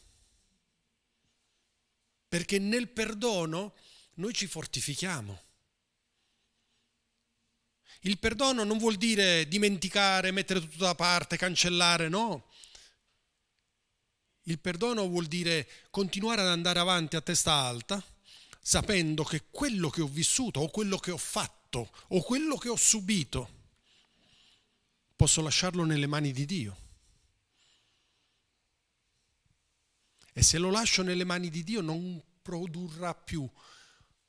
perché 2.29 2.59
nel 2.59 2.88
perdono 2.89 3.74
noi 4.15 4.33
ci 4.33 4.45
fortifichiamo. 4.45 5.41
Il 8.01 8.19
perdono 8.19 8.63
non 8.63 8.77
vuol 8.77 8.95
dire 8.95 9.48
dimenticare, 9.48 10.31
mettere 10.31 10.62
tutto 10.62 10.77
da 10.77 10.95
parte, 10.95 11.36
cancellare, 11.38 12.07
no. 12.07 12.48
Il 14.43 14.59
perdono 14.59 15.07
vuol 15.07 15.25
dire 15.25 15.67
continuare 15.89 16.41
ad 16.41 16.48
andare 16.48 16.79
avanti 16.79 17.15
a 17.15 17.21
testa 17.21 17.51
alta, 17.51 18.01
sapendo 18.60 19.24
che 19.24 19.46
quello 19.50 19.89
che 19.89 20.01
ho 20.01 20.08
vissuto 20.08 20.60
o 20.60 20.70
quello 20.70 20.98
che 20.98 21.12
ho 21.12 21.18
fatto 21.18 21.92
o 22.10 22.22
quello 22.22 22.58
che 22.58 22.70
ho 22.70 22.75
subito, 22.75 23.58
posso 25.16 25.42
lasciarlo 25.42 25.84
nelle 25.84 26.08
mani 26.08 26.32
di 26.32 26.46
Dio. 26.46 26.78
E 30.34 30.44
se 30.44 30.58
lo 30.58 30.70
lascio 30.70 31.04
nelle 31.04 31.25
mani 31.25 31.50
di 31.50 31.63
Dio 31.63 31.82
non 31.82 32.24
produrrà 32.42 33.13
più 33.13 33.48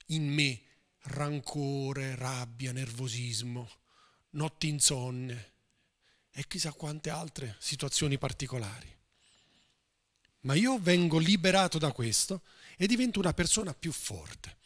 in 0.07 0.29
me 0.29 0.63
rancore, 1.03 2.15
rabbia, 2.17 2.73
nervosismo. 2.73 3.71
notti 4.31 4.69
insonne 4.69 5.55
e 6.31 6.47
chissà 6.47 6.73
quante 6.73 7.11
altre 7.11 7.57
situazioni 7.59 8.19
particolari. 8.19 8.89
Ma 10.41 10.55
io 10.55 10.79
vengo 10.79 11.19
liberato 11.19 11.79
da 11.79 11.93
questo 11.93 12.43
e 12.81 12.87
divento 12.87 13.19
una 13.19 13.35
persona 13.35 13.75
più 13.75 13.93
forte. 13.93 14.57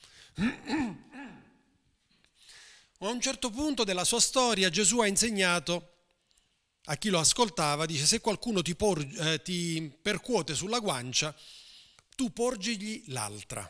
A 2.99 3.09
un 3.09 3.21
certo 3.21 3.50
punto 3.50 3.83
della 3.83 4.04
sua 4.04 4.21
storia 4.21 4.71
Gesù 4.71 5.00
ha 5.00 5.09
insegnato 5.09 5.97
a 6.85 6.97
chi 6.97 7.09
lo 7.09 7.18
ascoltava, 7.18 7.87
dice 7.87 8.06
se 8.06 8.21
qualcuno 8.21 8.62
ti, 8.62 8.76
por- 8.76 9.00
eh, 9.00 9.42
ti 9.42 9.92
percuote 10.00 10.54
sulla 10.54 10.78
guancia, 10.78 11.35
tu 12.14 12.33
porgigli 12.33 13.02
l'altra. 13.09 13.68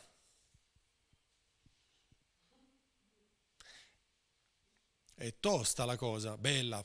È 5.14 5.34
tosta 5.40 5.86
la 5.86 5.96
cosa, 5.96 6.36
bella, 6.36 6.84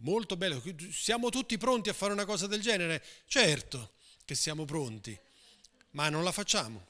molto 0.00 0.36
bella. 0.36 0.60
Siamo 0.92 1.30
tutti 1.30 1.56
pronti 1.56 1.88
a 1.88 1.94
fare 1.94 2.12
una 2.12 2.26
cosa 2.26 2.46
del 2.46 2.60
genere? 2.60 3.02
Certo 3.24 3.94
che 4.26 4.34
siamo 4.34 4.66
pronti, 4.66 5.18
ma 5.92 6.10
non 6.10 6.24
la 6.24 6.32
facciamo. 6.32 6.88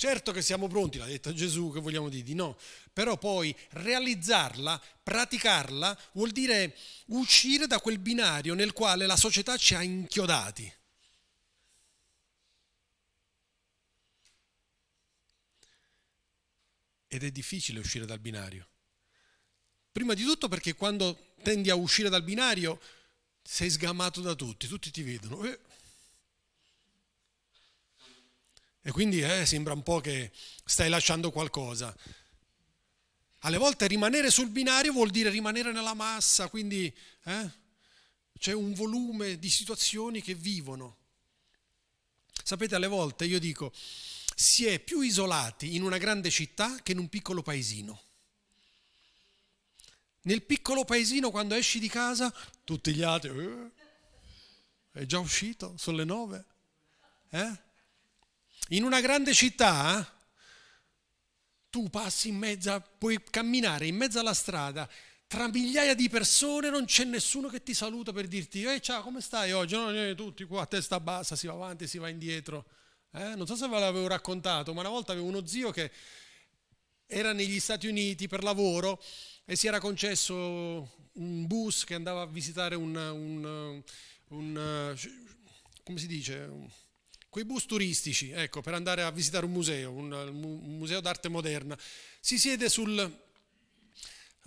Certo 0.00 0.32
che 0.32 0.40
siamo 0.40 0.66
pronti, 0.66 0.96
l'ha 0.96 1.04
detto 1.04 1.30
Gesù, 1.34 1.70
che 1.70 1.78
vogliamo 1.78 2.08
dire 2.08 2.22
di 2.22 2.32
no, 2.32 2.56
però 2.90 3.18
poi 3.18 3.54
realizzarla, 3.72 4.80
praticarla, 5.02 5.94
vuol 6.12 6.30
dire 6.30 6.74
uscire 7.08 7.66
da 7.66 7.80
quel 7.80 7.98
binario 7.98 8.54
nel 8.54 8.72
quale 8.72 9.04
la 9.04 9.18
società 9.18 9.58
ci 9.58 9.74
ha 9.74 9.82
inchiodati. 9.82 10.74
Ed 17.06 17.22
è 17.22 17.30
difficile 17.30 17.80
uscire 17.80 18.06
dal 18.06 18.20
binario. 18.20 18.66
Prima 19.92 20.14
di 20.14 20.24
tutto 20.24 20.48
perché 20.48 20.74
quando 20.74 21.34
tendi 21.42 21.68
a 21.68 21.74
uscire 21.74 22.08
dal 22.08 22.22
binario 22.22 22.80
sei 23.42 23.68
sgamato 23.68 24.22
da 24.22 24.34
tutti, 24.34 24.66
tutti 24.66 24.90
ti 24.90 25.02
vedono. 25.02 25.44
Eh, 25.44 25.60
E 28.82 28.90
quindi 28.92 29.20
eh, 29.20 29.44
sembra 29.44 29.74
un 29.74 29.82
po' 29.82 30.00
che 30.00 30.32
stai 30.64 30.88
lasciando 30.88 31.30
qualcosa. 31.30 31.94
Alle 33.40 33.58
volte 33.58 33.86
rimanere 33.86 34.30
sul 34.30 34.48
binario 34.48 34.92
vuol 34.92 35.10
dire 35.10 35.30
rimanere 35.30 35.72
nella 35.72 35.94
massa, 35.94 36.48
quindi 36.48 36.94
eh, 37.24 37.50
c'è 38.38 38.52
un 38.52 38.72
volume 38.72 39.38
di 39.38 39.50
situazioni 39.50 40.22
che 40.22 40.34
vivono. 40.34 40.96
Sapete, 42.42 42.74
alle 42.74 42.86
volte 42.86 43.26
io 43.26 43.38
dico, 43.38 43.72
si 44.34 44.66
è 44.66 44.78
più 44.78 45.02
isolati 45.02 45.74
in 45.74 45.82
una 45.82 45.98
grande 45.98 46.30
città 46.30 46.80
che 46.82 46.92
in 46.92 46.98
un 46.98 47.08
piccolo 47.08 47.42
paesino. 47.42 48.02
Nel 50.22 50.42
piccolo 50.42 50.84
paesino, 50.84 51.30
quando 51.30 51.54
esci 51.54 51.78
di 51.78 51.88
casa, 51.88 52.34
tutti 52.64 52.94
gli 52.94 53.02
altri, 53.02 53.30
eh, 53.30 53.70
è 54.92 55.06
già 55.06 55.18
uscito, 55.18 55.74
sono 55.78 55.98
le 55.98 56.04
nove. 56.04 56.44
Eh? 57.30 57.68
In 58.72 58.84
una 58.84 59.00
grande 59.00 59.34
città 59.34 60.08
tu 61.70 61.88
passi 61.90 62.28
in 62.28 62.36
mezzo, 62.36 62.82
puoi 62.98 63.20
camminare 63.28 63.86
in 63.86 63.96
mezzo 63.96 64.20
alla 64.20 64.34
strada 64.34 64.88
tra 65.26 65.48
migliaia 65.48 65.94
di 65.94 66.08
persone, 66.08 66.70
non 66.70 66.84
c'è 66.84 67.04
nessuno 67.04 67.48
che 67.48 67.62
ti 67.62 67.74
saluta 67.74 68.12
per 68.12 68.26
dirti 68.26 68.64
ehi 68.64 68.82
ciao 68.82 69.02
come 69.02 69.20
stai 69.20 69.52
oggi? 69.52 69.74
No, 69.74 69.90
no, 69.90 70.14
tutti 70.14 70.44
qua 70.44 70.62
a 70.62 70.66
testa 70.66 71.00
bassa, 71.00 71.36
si 71.36 71.46
va 71.46 71.52
avanti, 71.52 71.86
si 71.86 71.98
va 71.98 72.08
indietro. 72.08 72.66
Eh? 73.12 73.34
Non 73.34 73.46
so 73.46 73.56
se 73.56 73.68
ve 73.68 73.78
l'avevo 73.78 74.06
raccontato, 74.06 74.72
ma 74.72 74.80
una 74.80 74.88
volta 74.88 75.12
avevo 75.12 75.26
uno 75.26 75.46
zio 75.46 75.70
che 75.70 75.90
era 77.06 77.32
negli 77.32 77.58
Stati 77.58 77.88
Uniti 77.88 78.28
per 78.28 78.44
lavoro 78.44 79.02
e 79.44 79.56
si 79.56 79.66
era 79.66 79.80
concesso 79.80 80.26
un 81.12 81.46
bus 81.46 81.84
che 81.84 81.94
andava 81.94 82.22
a 82.22 82.26
visitare 82.26 82.76
un, 82.76 82.94
un, 82.94 83.82
un 84.28 84.96
come 85.82 85.98
si 85.98 86.06
dice? 86.06 86.50
Quei 87.30 87.44
bus 87.44 87.64
turistici, 87.64 88.32
ecco, 88.32 88.60
per 88.60 88.74
andare 88.74 89.02
a 89.02 89.10
visitare 89.10 89.44
un 89.44 89.52
museo, 89.52 89.92
un, 89.92 90.10
un 90.12 90.76
museo 90.76 91.00
d'arte 91.00 91.28
moderna, 91.28 91.78
si 92.20 92.38
siede 92.38 92.68
sul, 92.68 93.18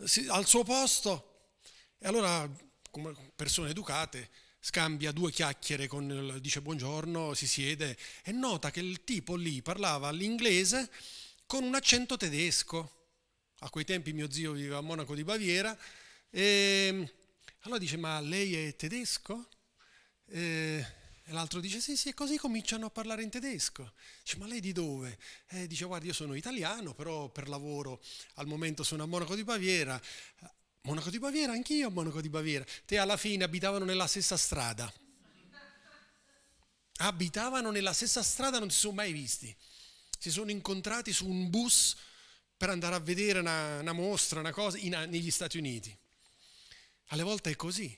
si, 0.03 0.27
al 0.27 0.45
suo 0.45 0.63
posto 0.63 1.51
e 1.97 2.07
allora, 2.07 2.47
come 2.91 3.15
persone 3.35 3.69
educate, 3.69 4.29
scambia 4.59 5.13
due 5.13 5.31
chiacchiere 5.31 5.87
con 5.87 6.37
dice 6.41 6.61
buongiorno, 6.61 7.33
si 7.33 7.47
siede 7.47 7.97
e 8.23 8.33
nota 8.33 8.71
che 8.71 8.81
il 8.81 9.05
tipo 9.05 9.35
lì 9.35 9.61
parlava 9.61 10.11
l'inglese 10.11 10.89
con 11.45 11.63
un 11.63 11.75
accento 11.75 12.17
tedesco. 12.17 13.01
A 13.59 13.69
quei 13.69 13.85
tempi 13.85 14.11
mio 14.11 14.29
zio 14.29 14.51
viveva 14.51 14.79
a 14.79 14.81
Monaco 14.81 15.15
di 15.15 15.23
Baviera 15.23 15.77
e 16.29 17.09
allora 17.59 17.79
dice 17.79 17.95
ma 17.95 18.19
lei 18.19 18.67
è 18.67 18.75
tedesco? 18.75 19.47
E, 20.25 20.85
e 21.25 21.31
l'altro 21.31 21.61
dice 21.61 21.79
sì, 21.79 21.95
sì, 21.95 22.09
e 22.09 22.13
così 22.13 22.37
cominciano 22.37 22.87
a 22.87 22.89
parlare 22.89 23.23
in 23.23 23.29
tedesco. 23.29 23.93
Dice, 24.21 24.37
ma 24.37 24.45
lei 24.45 24.59
di 24.59 24.73
dove? 24.73 25.17
Eh, 25.49 25.67
dice, 25.67 25.85
guarda, 25.85 26.05
io 26.05 26.13
sono 26.13 26.33
italiano, 26.33 26.93
però 26.93 27.29
per 27.29 27.47
lavoro 27.47 28.03
al 28.35 28.47
momento 28.47 28.83
sono 28.83 29.03
a 29.03 29.05
Monaco 29.05 29.33
di 29.33 29.45
Baviera. 29.45 29.99
Monaco 30.81 31.09
di 31.09 31.19
Baviera, 31.19 31.53
anch'io 31.53 31.87
a 31.87 31.91
Monaco 31.91 32.19
di 32.19 32.27
Baviera. 32.27 32.65
Te 32.85 32.97
alla 32.97 33.15
fine 33.15 33.45
abitavano 33.45 33.85
nella 33.85 34.05
stessa 34.05 34.35
strada. 34.35 34.91
Abitavano 36.97 37.71
nella 37.71 37.93
stessa 37.93 38.21
strada, 38.21 38.59
non 38.59 38.69
si 38.69 38.79
sono 38.79 38.95
mai 38.95 39.13
visti. 39.13 39.55
Si 40.19 40.29
sono 40.29 40.51
incontrati 40.51 41.13
su 41.13 41.25
un 41.25 41.49
bus 41.49 41.95
per 42.57 42.69
andare 42.69 42.95
a 42.95 42.99
vedere 42.99 43.39
una, 43.39 43.79
una 43.79 43.93
mostra, 43.93 44.41
una 44.41 44.51
cosa, 44.51 44.77
in, 44.77 44.91
negli 45.07 45.31
Stati 45.31 45.57
Uniti. 45.57 45.97
Alle 47.07 47.23
volte 47.23 47.51
è 47.51 47.55
così. 47.55 47.97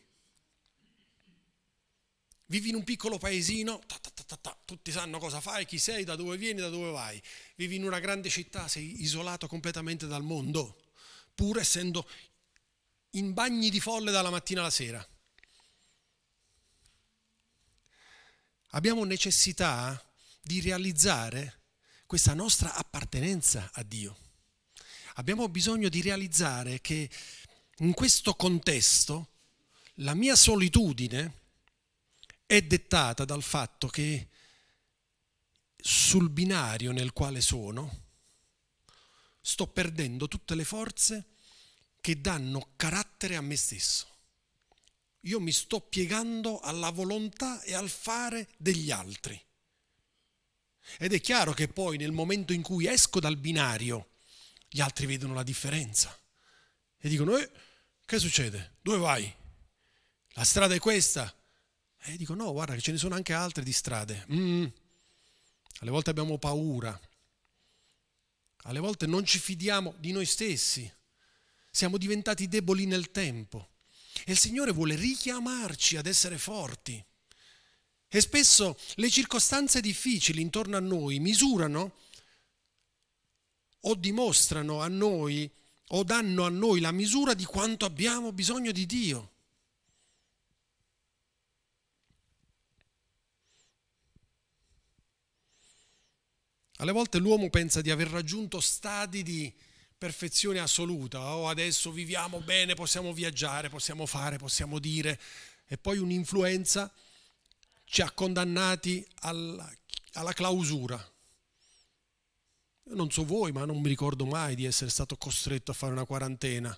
Vivi 2.47 2.69
in 2.69 2.75
un 2.75 2.83
piccolo 2.83 3.17
paesino, 3.17 3.79
ta, 3.87 3.97
ta, 3.97 4.37
ta, 4.39 4.57
tutti 4.65 4.91
sanno 4.91 5.17
cosa 5.17 5.41
fai, 5.41 5.65
chi 5.65 5.79
sei, 5.79 6.03
da 6.03 6.15
dove 6.15 6.37
vieni, 6.37 6.59
da 6.59 6.69
dove 6.69 6.91
vai. 6.91 7.21
Vivi 7.55 7.75
in 7.75 7.83
una 7.83 7.99
grande 7.99 8.29
città, 8.29 8.67
sei 8.67 9.01
isolato 9.01 9.47
completamente 9.47 10.05
dal 10.05 10.23
mondo, 10.23 10.83
pur 11.33 11.57
essendo 11.57 12.07
in 13.11 13.33
bagni 13.33 13.69
di 13.69 13.79
folle 13.79 14.11
dalla 14.11 14.29
mattina 14.29 14.61
alla 14.61 14.69
sera. 14.69 15.05
Abbiamo 18.69 19.03
necessità 19.05 19.99
di 20.41 20.61
realizzare 20.61 21.61
questa 22.05 22.33
nostra 22.35 22.75
appartenenza 22.75 23.71
a 23.73 23.81
Dio. 23.81 24.15
Abbiamo 25.15 25.49
bisogno 25.49 25.89
di 25.89 26.01
realizzare 26.01 26.81
che 26.81 27.09
in 27.77 27.93
questo 27.93 28.35
contesto 28.35 29.29
la 29.99 30.13
mia 30.13 30.35
solitudine 30.35 31.44
è 32.45 32.61
dettata 32.61 33.25
dal 33.25 33.43
fatto 33.43 33.87
che 33.87 34.29
sul 35.75 36.29
binario 36.29 36.91
nel 36.91 37.13
quale 37.13 37.41
sono 37.41 38.03
sto 39.41 39.67
perdendo 39.67 40.27
tutte 40.27 40.55
le 40.55 40.63
forze 40.63 41.25
che 42.01 42.19
danno 42.19 42.73
carattere 42.75 43.35
a 43.35 43.41
me 43.41 43.55
stesso. 43.55 44.07
Io 45.21 45.39
mi 45.39 45.51
sto 45.51 45.81
piegando 45.81 46.59
alla 46.59 46.89
volontà 46.89 47.61
e 47.61 47.73
al 47.73 47.89
fare 47.89 48.49
degli 48.57 48.91
altri. 48.91 49.39
Ed 50.97 51.13
è 51.13 51.21
chiaro 51.21 51.53
che 51.53 51.67
poi 51.67 51.97
nel 51.97 52.11
momento 52.11 52.53
in 52.53 52.61
cui 52.61 52.87
esco 52.87 53.19
dal 53.19 53.37
binario, 53.37 54.11
gli 54.67 54.81
altri 54.81 55.05
vedono 55.05 55.33
la 55.33 55.43
differenza 55.43 56.15
e 56.97 57.09
dicono, 57.09 57.37
eh, 57.37 57.51
che 58.05 58.19
succede? 58.19 58.77
Dove 58.81 58.97
vai? 58.97 59.35
La 60.29 60.43
strada 60.43 60.73
è 60.73 60.79
questa? 60.79 61.34
E 62.07 62.17
dico 62.17 62.35
no, 62.35 62.51
guarda 62.51 62.75
che 62.75 62.81
ce 62.81 62.91
ne 62.91 62.97
sono 62.97 63.15
anche 63.15 63.33
altre 63.33 63.63
di 63.63 63.73
strade. 63.73 64.25
Mm. 64.31 64.65
Alle 65.79 65.91
volte 65.91 66.11
abbiamo 66.11 66.37
paura, 66.37 66.97
alle 68.63 68.79
volte 68.79 69.07
non 69.07 69.25
ci 69.25 69.39
fidiamo 69.39 69.95
di 69.97 70.11
noi 70.11 70.25
stessi, 70.25 70.89
siamo 71.69 71.97
diventati 71.97 72.47
deboli 72.47 72.85
nel 72.85 73.11
tempo 73.11 73.69
e 74.23 74.31
il 74.31 74.37
Signore 74.37 74.71
vuole 74.71 74.95
richiamarci 74.95 75.97
ad 75.97 76.05
essere 76.05 76.37
forti. 76.37 77.03
E 78.07 78.21
spesso 78.21 78.77
le 78.95 79.09
circostanze 79.09 79.81
difficili 79.81 80.41
intorno 80.41 80.77
a 80.77 80.79
noi 80.79 81.19
misurano 81.19 81.93
o 83.81 83.95
dimostrano 83.95 84.79
a 84.79 84.87
noi 84.87 85.51
o 85.89 86.03
danno 86.03 86.45
a 86.45 86.49
noi 86.49 86.79
la 86.79 86.91
misura 86.91 87.33
di 87.33 87.45
quanto 87.45 87.85
abbiamo 87.85 88.31
bisogno 88.31 88.71
di 88.71 88.85
Dio. 88.85 89.33
Alle 96.77 96.91
volte 96.91 97.19
l'uomo 97.19 97.49
pensa 97.49 97.81
di 97.81 97.89
aver 97.89 98.09
raggiunto 98.09 98.59
stadi 98.59 99.23
di 99.23 99.53
perfezione 99.97 100.59
assoluta, 100.59 101.35
oh 101.35 101.47
adesso 101.47 101.89
viviamo 101.91 102.41
bene, 102.41 102.73
possiamo 102.73 103.13
viaggiare, 103.13 103.69
possiamo 103.69 104.05
fare, 104.05 104.37
possiamo 104.37 104.77
dire, 104.79 105.19
e 105.67 105.77
poi 105.77 105.97
un'influenza 105.97 106.91
ci 107.85 108.01
ha 108.01 108.11
condannati 108.11 109.05
alla, 109.21 109.73
alla 110.13 110.33
clausura. 110.33 111.13
Io 112.87 112.95
non 112.95 113.09
so 113.09 113.23
voi, 113.23 113.51
ma 113.51 113.63
non 113.65 113.79
mi 113.79 113.87
ricordo 113.87 114.25
mai 114.25 114.55
di 114.55 114.65
essere 114.65 114.89
stato 114.89 115.15
costretto 115.17 115.71
a 115.71 115.73
fare 115.73 115.93
una 115.93 116.05
quarantena. 116.05 116.77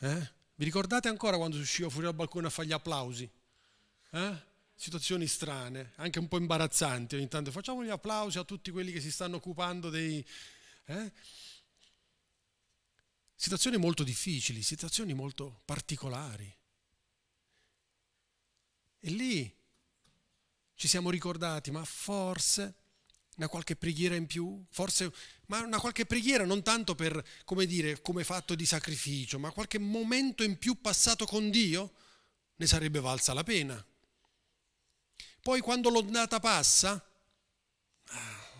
Eh? 0.00 0.30
Vi 0.54 0.64
ricordate 0.64 1.08
ancora 1.08 1.36
quando 1.36 1.56
si 1.56 1.62
usciva 1.62 1.88
fuori 1.88 2.04
dal 2.04 2.14
balcone 2.14 2.48
a 2.48 2.50
fare 2.50 2.68
gli 2.68 2.72
applausi? 2.72 3.28
Eh? 4.10 4.48
Situazioni 4.80 5.26
strane, 5.26 5.92
anche 5.96 6.18
un 6.18 6.26
po' 6.26 6.38
imbarazzanti 6.38 7.14
ogni 7.14 7.28
tanto. 7.28 7.50
Facciamo 7.50 7.84
gli 7.84 7.90
applausi 7.90 8.38
a 8.38 8.44
tutti 8.44 8.70
quelli 8.70 8.92
che 8.92 9.02
si 9.02 9.10
stanno 9.10 9.36
occupando 9.36 9.90
dei... 9.90 10.26
Eh? 10.86 11.12
Situazioni 13.34 13.76
molto 13.76 14.04
difficili, 14.04 14.62
situazioni 14.62 15.12
molto 15.12 15.60
particolari. 15.66 16.50
E 19.00 19.10
lì 19.10 19.54
ci 20.76 20.88
siamo 20.88 21.10
ricordati, 21.10 21.70
ma 21.70 21.84
forse 21.84 22.76
una 23.36 23.48
qualche 23.48 23.76
preghiera 23.76 24.14
in 24.14 24.24
più, 24.26 24.64
forse, 24.70 25.12
ma 25.48 25.60
una 25.60 25.78
qualche 25.78 26.06
preghiera 26.06 26.46
non 26.46 26.62
tanto 26.62 26.94
per, 26.94 27.22
come 27.44 27.66
dire, 27.66 28.00
come 28.00 28.24
fatto 28.24 28.54
di 28.54 28.64
sacrificio, 28.64 29.38
ma 29.38 29.50
qualche 29.50 29.78
momento 29.78 30.42
in 30.42 30.56
più 30.56 30.80
passato 30.80 31.26
con 31.26 31.50
Dio 31.50 31.92
ne 32.56 32.66
sarebbe 32.66 33.00
valsa 33.00 33.34
la 33.34 33.44
pena. 33.44 33.84
Poi 35.42 35.60
quando 35.60 35.88
l'ondata 35.88 36.38
passa, 36.40 37.04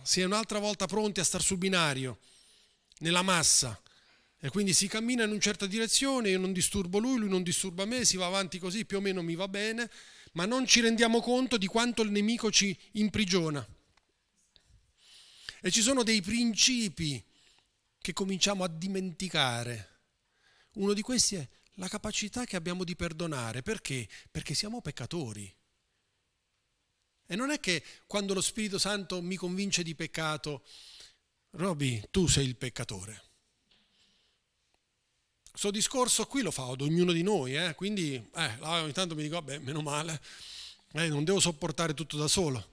si 0.01 0.21
è 0.21 0.23
un'altra 0.23 0.59
volta 0.59 0.87
pronti 0.87 1.19
a 1.19 1.23
star 1.23 1.41
sul 1.41 1.57
binario, 1.57 2.19
nella 2.99 3.21
massa, 3.21 3.79
e 4.39 4.49
quindi 4.49 4.73
si 4.73 4.87
cammina 4.87 5.23
in 5.23 5.29
una 5.29 5.39
certa 5.39 5.67
direzione, 5.67 6.29
io 6.29 6.39
non 6.39 6.51
disturbo 6.51 6.97
lui, 6.97 7.19
lui 7.19 7.29
non 7.29 7.43
disturba 7.43 7.85
me, 7.85 8.05
si 8.05 8.17
va 8.17 8.25
avanti 8.25 8.57
così, 8.57 8.85
più 8.85 8.97
o 8.97 9.01
meno 9.01 9.21
mi 9.21 9.35
va 9.35 9.47
bene, 9.47 9.89
ma 10.33 10.45
non 10.45 10.65
ci 10.65 10.79
rendiamo 10.79 11.21
conto 11.21 11.57
di 11.57 11.67
quanto 11.67 12.01
il 12.01 12.09
nemico 12.09 12.49
ci 12.49 12.75
imprigiona. 12.93 13.65
E 15.61 15.69
ci 15.69 15.81
sono 15.81 16.01
dei 16.01 16.21
principi 16.21 17.23
che 18.01 18.13
cominciamo 18.13 18.63
a 18.63 18.67
dimenticare. 18.67 19.89
Uno 20.73 20.93
di 20.93 21.03
questi 21.03 21.35
è 21.35 21.47
la 21.75 21.87
capacità 21.87 22.45
che 22.45 22.55
abbiamo 22.55 22.83
di 22.83 22.95
perdonare. 22.95 23.61
Perché? 23.61 24.07
Perché 24.31 24.55
siamo 24.55 24.81
peccatori. 24.81 25.53
E 27.31 27.37
non 27.37 27.49
è 27.49 27.61
che 27.61 27.81
quando 28.07 28.33
lo 28.33 28.41
Spirito 28.41 28.77
Santo 28.77 29.21
mi 29.21 29.37
convince 29.37 29.83
di 29.83 29.95
peccato, 29.95 30.65
Roby, 31.51 32.03
tu 32.11 32.27
sei 32.27 32.45
il 32.45 32.57
peccatore. 32.57 33.23
Questo 35.49 35.71
discorso 35.71 36.25
qui 36.25 36.41
lo 36.41 36.51
fa 36.51 36.67
ad 36.67 36.81
ognuno 36.81 37.13
di 37.13 37.23
noi, 37.23 37.55
eh? 37.55 37.73
quindi 37.75 38.15
eh, 38.15 38.57
ogni 38.59 38.91
tanto 38.91 39.15
mi 39.15 39.23
dico, 39.23 39.35
vabbè, 39.35 39.59
meno 39.59 39.81
male, 39.81 40.21
eh, 40.91 41.07
non 41.07 41.23
devo 41.23 41.39
sopportare 41.39 41.93
tutto 41.93 42.17
da 42.17 42.27
solo 42.27 42.67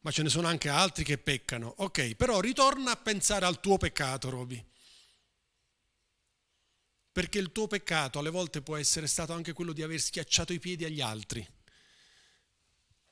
ma 0.00 0.10
ce 0.10 0.22
ne 0.22 0.28
sono 0.28 0.46
anche 0.46 0.68
altri 0.68 1.02
che 1.02 1.16
peccano. 1.16 1.72
Ok, 1.78 2.16
però 2.16 2.38
ritorna 2.38 2.92
a 2.92 2.96
pensare 2.96 3.46
al 3.46 3.60
tuo 3.60 3.78
peccato, 3.78 4.28
Roby. 4.28 4.62
Perché 7.10 7.38
il 7.38 7.50
tuo 7.50 7.66
peccato 7.66 8.18
alle 8.18 8.30
volte 8.30 8.60
può 8.60 8.76
essere 8.76 9.06
stato 9.06 9.32
anche 9.32 9.54
quello 9.54 9.72
di 9.72 9.82
aver 9.82 9.98
schiacciato 9.98 10.52
i 10.52 10.60
piedi 10.60 10.84
agli 10.84 11.00
altri 11.00 11.55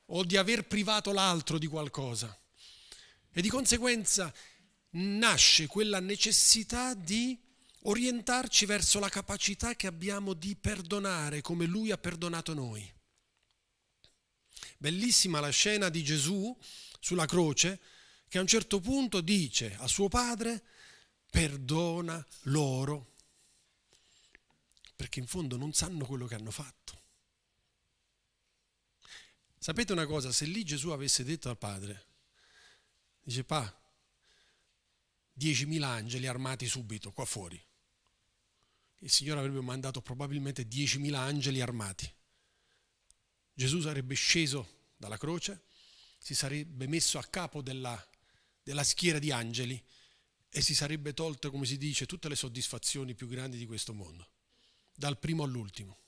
o 0.06 0.24
di 0.24 0.36
aver 0.36 0.66
privato 0.66 1.12
l'altro 1.12 1.58
di 1.58 1.66
qualcosa. 1.66 2.36
E 3.32 3.42
di 3.42 3.48
conseguenza 3.48 4.32
nasce 4.90 5.66
quella 5.66 6.00
necessità 6.00 6.94
di 6.94 7.38
orientarci 7.82 8.66
verso 8.66 8.98
la 8.98 9.08
capacità 9.08 9.74
che 9.74 9.86
abbiamo 9.86 10.34
di 10.34 10.56
perdonare 10.56 11.40
come 11.40 11.66
lui 11.66 11.90
ha 11.90 11.98
perdonato 11.98 12.54
noi. 12.54 12.92
Bellissima 14.78 15.40
la 15.40 15.50
scena 15.50 15.88
di 15.88 16.02
Gesù 16.02 16.56
sulla 17.00 17.26
croce 17.26 17.80
che 18.28 18.38
a 18.38 18.40
un 18.40 18.46
certo 18.46 18.80
punto 18.80 19.20
dice 19.20 19.76
a 19.78 19.86
suo 19.86 20.08
padre 20.08 20.62
perdona 21.30 22.24
loro 22.42 23.12
perché 24.96 25.20
in 25.20 25.26
fondo 25.26 25.56
non 25.56 25.72
sanno 25.72 26.04
quello 26.06 26.26
che 26.26 26.34
hanno 26.34 26.50
fatto. 26.50 26.93
Sapete 29.64 29.92
una 29.92 30.04
cosa, 30.04 30.30
se 30.30 30.44
lì 30.44 30.62
Gesù 30.62 30.90
avesse 30.90 31.24
detto 31.24 31.48
al 31.48 31.56
padre, 31.56 32.04
dice 33.22 33.44
pa, 33.44 33.64
10.000 35.40 35.82
angeli 35.82 36.26
armati 36.26 36.66
subito 36.66 37.12
qua 37.12 37.24
fuori, 37.24 37.58
il 38.98 39.10
Signore 39.10 39.40
avrebbe 39.40 39.62
mandato 39.62 40.02
probabilmente 40.02 40.68
10.000 40.68 41.14
angeli 41.14 41.62
armati. 41.62 42.12
Gesù 43.54 43.80
sarebbe 43.80 44.14
sceso 44.14 44.90
dalla 44.98 45.16
croce, 45.16 45.62
si 46.18 46.34
sarebbe 46.34 46.86
messo 46.86 47.16
a 47.16 47.24
capo 47.24 47.62
della, 47.62 48.06
della 48.62 48.84
schiera 48.84 49.18
di 49.18 49.30
angeli 49.30 49.82
e 50.50 50.60
si 50.60 50.74
sarebbe 50.74 51.14
tolto, 51.14 51.50
come 51.50 51.64
si 51.64 51.78
dice, 51.78 52.04
tutte 52.04 52.28
le 52.28 52.36
soddisfazioni 52.36 53.14
più 53.14 53.28
grandi 53.28 53.56
di 53.56 53.64
questo 53.64 53.94
mondo, 53.94 54.28
dal 54.92 55.18
primo 55.18 55.42
all'ultimo. 55.42 56.03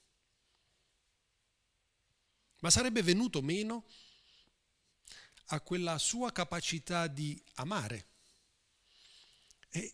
Ma 2.67 2.73
sarebbe 2.73 3.01
venuto 3.01 3.43
meno 3.43 3.85
a 5.51 5.61
quella 5.61 5.99
sua 5.99 6.33
capacità 6.33 7.07
di 7.07 7.41
amare. 7.55 8.09
E 9.69 9.93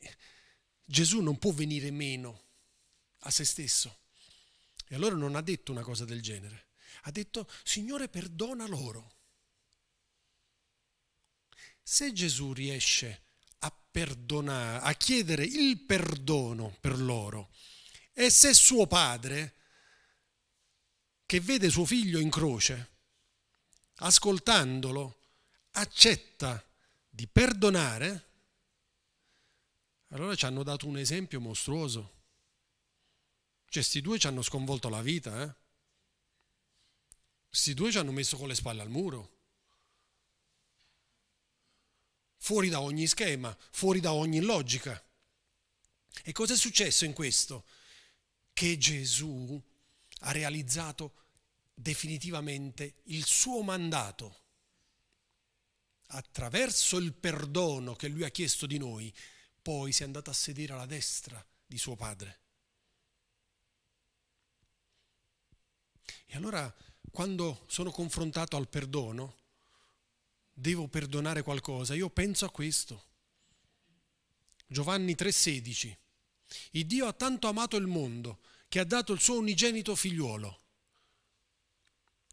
Gesù 0.82 1.20
non 1.20 1.38
può 1.38 1.52
venire 1.52 1.90
meno 1.90 2.44
a 3.24 3.30
se 3.30 3.44
stesso. 3.44 3.98
E 4.88 4.94
allora 4.94 5.16
non 5.16 5.36
ha 5.36 5.42
detto 5.42 5.70
una 5.70 5.82
cosa 5.82 6.06
del 6.06 6.22
genere. 6.22 6.68
Ha 7.02 7.10
detto, 7.10 7.46
Signore, 7.62 8.08
perdona 8.08 8.66
loro 8.66 9.16
se 11.82 12.14
Gesù 12.14 12.54
riesce 12.54 13.24
a 13.58 13.70
perdonare, 13.90 14.82
a 14.82 14.94
chiedere 14.94 15.44
il 15.44 15.78
perdono 15.82 16.74
per 16.80 16.98
loro, 16.98 17.52
e 18.14 18.30
se 18.30 18.54
suo 18.54 18.86
padre, 18.86 19.56
che 21.32 21.40
vede 21.40 21.70
suo 21.70 21.86
figlio 21.86 22.18
in 22.18 22.28
croce, 22.28 22.90
ascoltandolo, 24.00 25.20
accetta 25.70 26.62
di 27.08 27.26
perdonare, 27.26 28.28
allora 30.08 30.34
ci 30.34 30.44
hanno 30.44 30.62
dato 30.62 30.86
un 30.86 30.98
esempio 30.98 31.40
mostruoso. 31.40 32.24
Cioè, 33.66 33.82
sti 33.82 34.02
due 34.02 34.18
ci 34.18 34.26
hanno 34.26 34.42
sconvolto 34.42 34.90
la 34.90 35.00
vita, 35.00 35.42
eh? 35.42 35.54
Sti 37.48 37.72
due 37.72 37.90
ci 37.90 37.96
hanno 37.96 38.12
messo 38.12 38.36
con 38.36 38.48
le 38.48 38.54
spalle 38.54 38.82
al 38.82 38.90
muro 38.90 39.30
fuori 42.36 42.68
da 42.68 42.82
ogni 42.82 43.06
schema, 43.06 43.56
fuori 43.70 44.00
da 44.00 44.12
ogni 44.12 44.40
logica. 44.40 45.02
E 46.24 46.32
cosa 46.32 46.52
è 46.52 46.56
successo 46.58 47.06
in 47.06 47.14
questo? 47.14 47.64
Che 48.52 48.76
Gesù 48.76 49.58
ha 50.24 50.30
realizzato 50.30 51.20
definitivamente 51.74 53.02
il 53.04 53.24
suo 53.24 53.62
mandato. 53.62 54.40
Attraverso 56.08 56.98
il 56.98 57.14
perdono 57.14 57.94
che 57.94 58.08
lui 58.08 58.24
ha 58.24 58.30
chiesto 58.30 58.66
di 58.66 58.78
noi, 58.78 59.14
poi 59.62 59.92
si 59.92 60.02
è 60.02 60.04
andato 60.04 60.30
a 60.30 60.34
sedere 60.34 60.72
alla 60.72 60.86
destra 60.86 61.44
di 61.64 61.78
suo 61.78 61.96
padre. 61.96 62.40
E 66.26 66.36
allora, 66.36 66.74
quando 67.10 67.64
sono 67.68 67.90
confrontato 67.90 68.56
al 68.56 68.68
perdono, 68.68 69.36
devo 70.52 70.88
perdonare 70.88 71.42
qualcosa, 71.42 71.94
io 71.94 72.10
penso 72.10 72.44
a 72.44 72.50
questo. 72.50 73.06
Giovanni 74.66 75.14
3:16. 75.14 75.96
Il 76.72 76.86
Dio 76.86 77.06
ha 77.06 77.12
tanto 77.12 77.48
amato 77.48 77.76
il 77.76 77.86
mondo 77.86 78.40
che 78.68 78.78
ha 78.78 78.84
dato 78.84 79.12
il 79.12 79.20
suo 79.20 79.36
unigenito 79.38 79.94
figliuolo. 79.94 80.61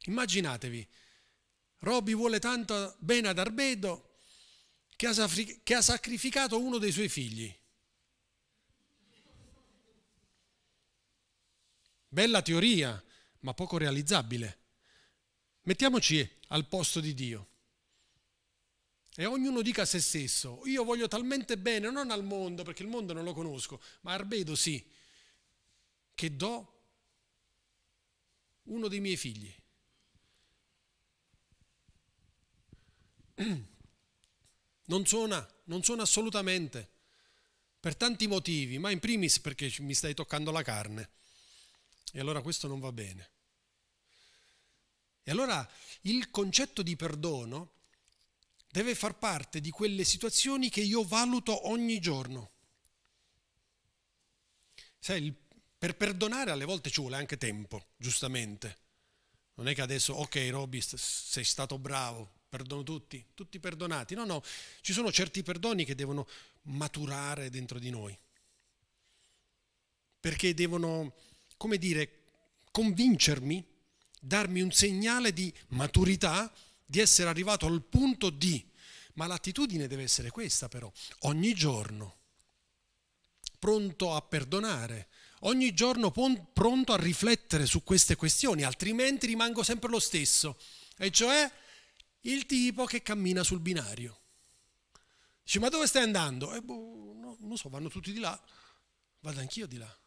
Immaginatevi, 0.10 0.88
Robby 1.82 2.16
vuole 2.16 2.40
tanto 2.40 2.96
bene 2.98 3.28
ad 3.28 3.38
Arbedo 3.38 4.16
che 4.96 5.06
ha, 5.06 5.30
che 5.64 5.76
ha 5.76 5.82
sacrificato 5.84 6.60
uno 6.60 6.80
dei 6.80 6.92
suoi 6.92 7.08
figli. 7.08 7.56
Bella 12.08 12.42
teoria, 12.42 13.02
ma 13.42 13.54
poco 13.54 13.78
realizzabile. 13.78 14.58
Mettiamoci 15.62 16.28
al 16.48 16.66
posto 16.66 17.00
di 17.00 17.14
Dio. 17.14 17.48
E 19.16 19.26
ognuno 19.26 19.62
dica 19.62 19.84
a 19.84 19.86
se 19.86 20.00
stesso, 20.00 20.62
io 20.66 20.84
voglio 20.84 21.08
talmente 21.08 21.56
bene, 21.60 21.92
non 21.92 22.10
al 22.10 22.24
mondo, 22.24 22.64
perché 22.64 22.82
il 22.82 22.90
mondo 22.90 23.14
non 23.14 23.24
lo 23.24 23.34
conosco, 23.34 23.80
ma 24.02 24.14
Arbedo 24.14 24.56
sì, 24.56 24.84
che 26.16 26.36
do 26.36 26.82
uno 28.64 28.88
dei 28.88 29.02
miei 29.02 29.18
figli. 29.18 29.54
Non 34.90 35.06
suona, 35.06 35.48
non 35.66 35.84
suona 35.84 36.02
assolutamente, 36.02 36.90
per 37.80 37.96
tanti 37.96 38.26
motivi, 38.26 38.80
ma 38.80 38.90
in 38.90 39.00
primis 39.00 39.40
perché 39.40 39.72
mi 39.82 39.94
stai 39.94 40.16
toccando 40.16 40.50
la 40.50 40.64
carne. 40.64 41.10
E 42.12 42.20
allora 42.20 42.42
questo 42.42 42.68
non 42.68 42.80
va 42.80 42.92
bene. 42.92 43.30
E 45.22 45.30
allora 45.30 45.68
il 46.02 46.32
concetto 46.32 46.82
di 46.82 46.96
perdono 46.96 47.74
deve 48.72 48.96
far 48.96 49.16
parte 49.20 49.62
di 49.62 49.70
quelle 49.70 50.04
situazioni 50.04 50.70
che 50.70 50.82
io 50.82 51.04
valuto 51.04 51.70
ogni 51.70 52.00
giorno. 52.00 52.52
Sai, 54.98 55.32
Per 55.78 55.96
perdonare 55.96 56.52
alle 56.52 56.66
volte 56.66 56.90
ci 56.90 57.00
vuole 57.00 57.16
anche 57.16 57.38
tempo, 57.38 57.90
giustamente. 57.96 58.78
Non 59.54 59.68
è 59.68 59.76
che 59.76 59.82
adesso, 59.82 60.14
ok 60.14 60.48
Roby, 60.50 60.82
sei 60.82 61.44
stato 61.44 61.78
bravo, 61.78 62.39
perdono 62.50 62.84
tutti, 62.84 63.24
tutti 63.36 63.60
perdonati. 63.60 64.16
No, 64.16 64.26
no, 64.26 64.44
ci 64.82 64.92
sono 64.92 65.12
certi 65.12 65.44
perdoni 65.44 65.86
che 65.86 65.96
devono 65.96 66.28
maturare 66.64 67.50
dentro 67.50 67.80
di 67.80 67.92
noi. 67.92 68.18
Perché 70.20 70.54
devono, 70.54 71.14
come 71.56 71.78
dire, 71.78 72.24
convincermi, 72.72 73.66
darmi 74.20 74.62
un 74.62 74.72
segnale 74.72 75.32
di 75.32 75.54
maturità, 75.70 76.52
di 76.84 77.00
essere 77.00 77.30
arrivato 77.30 77.68
al 77.68 77.84
punto 77.84 78.30
di. 78.30 78.68
Ma 79.14 79.28
l'attitudine 79.28 79.88
deve 79.88 80.04
essere 80.04 80.30
questa 80.32 80.68
però, 80.68 80.92
ogni 81.20 81.54
giorno, 81.54 82.18
pronto 83.60 84.16
a 84.16 84.22
perdonare, 84.22 85.10
ogni 85.42 85.74
giorno 85.74 86.12
pronto 86.12 86.94
a 86.94 86.98
riflettere 86.98 87.66
su 87.66 87.84
queste 87.84 88.16
questioni, 88.16 88.64
altrimenti 88.64 89.28
rimango 89.28 89.62
sempre 89.64 89.90
lo 89.90 90.00
stesso, 90.00 90.58
e 90.98 91.12
cioè 91.12 91.52
il 92.22 92.46
tipo 92.46 92.86
che 92.86 93.02
cammina 93.02 93.44
sul 93.44 93.60
binario. 93.60 94.22
Dice, 95.44 95.60
ma 95.60 95.70
dove 95.70 95.88
stai 95.88 96.04
andando? 96.04 96.54
Eh, 96.54 96.62
boh, 96.62 97.14
no, 97.16 97.38
non 97.40 97.58
so, 97.58 97.70
vanno 97.70 97.90
tutti 97.90 98.12
di 98.12 98.20
là, 98.20 98.40
vado 99.22 99.40
anch'io 99.40 99.68
di 99.68 99.78
là. 99.78 100.00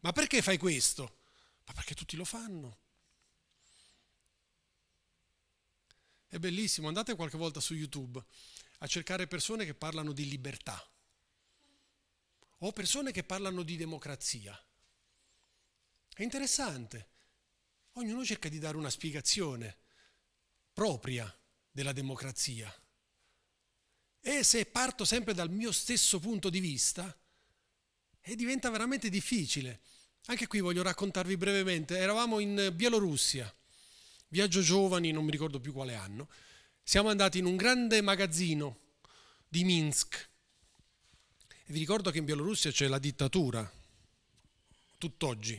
Ma 0.00 0.12
perché 0.12 0.40
fai 0.40 0.56
questo? 0.56 1.18
Ma 1.64 1.72
perché 1.72 1.94
tutti 1.94 2.16
lo 2.16 2.24
fanno. 2.24 2.78
È 6.28 6.38
bellissimo, 6.38 6.88
andate 6.88 7.16
qualche 7.16 7.36
volta 7.36 7.60
su 7.60 7.74
YouTube 7.74 8.22
a 8.78 8.86
cercare 8.86 9.26
persone 9.26 9.64
che 9.64 9.74
parlano 9.74 10.12
di 10.12 10.28
libertà 10.28 10.90
o 12.58 12.72
persone 12.72 13.12
che 13.12 13.24
parlano 13.24 13.62
di 13.62 13.76
democrazia. 13.76 14.58
È 16.14 16.22
interessante. 16.22 17.08
Ognuno 17.92 18.24
cerca 18.24 18.48
di 18.48 18.58
dare 18.58 18.76
una 18.76 18.90
spiegazione 18.90 19.84
propria 20.76 21.34
della 21.70 21.92
democrazia. 21.92 22.70
E 24.20 24.42
se 24.42 24.66
parto 24.66 25.06
sempre 25.06 25.32
dal 25.32 25.50
mio 25.50 25.72
stesso 25.72 26.18
punto 26.18 26.50
di 26.50 26.60
vista, 26.60 27.18
diventa 28.34 28.68
veramente 28.68 29.08
difficile. 29.08 29.80
Anche 30.26 30.46
qui 30.46 30.60
voglio 30.60 30.82
raccontarvi 30.82 31.38
brevemente. 31.38 31.96
Eravamo 31.96 32.40
in 32.40 32.72
Bielorussia, 32.74 33.50
viaggio 34.28 34.60
giovani, 34.60 35.12
non 35.12 35.24
mi 35.24 35.30
ricordo 35.30 35.60
più 35.60 35.72
quale 35.72 35.94
anno. 35.94 36.28
Siamo 36.82 37.08
andati 37.08 37.38
in 37.38 37.46
un 37.46 37.56
grande 37.56 38.02
magazzino 38.02 38.80
di 39.48 39.64
Minsk, 39.64 40.28
e 41.48 41.72
vi 41.72 41.78
ricordo 41.78 42.10
che 42.10 42.18
in 42.18 42.26
Bielorussia 42.26 42.70
c'è 42.70 42.86
la 42.86 42.98
dittatura, 42.98 43.72
tutt'oggi. 44.98 45.58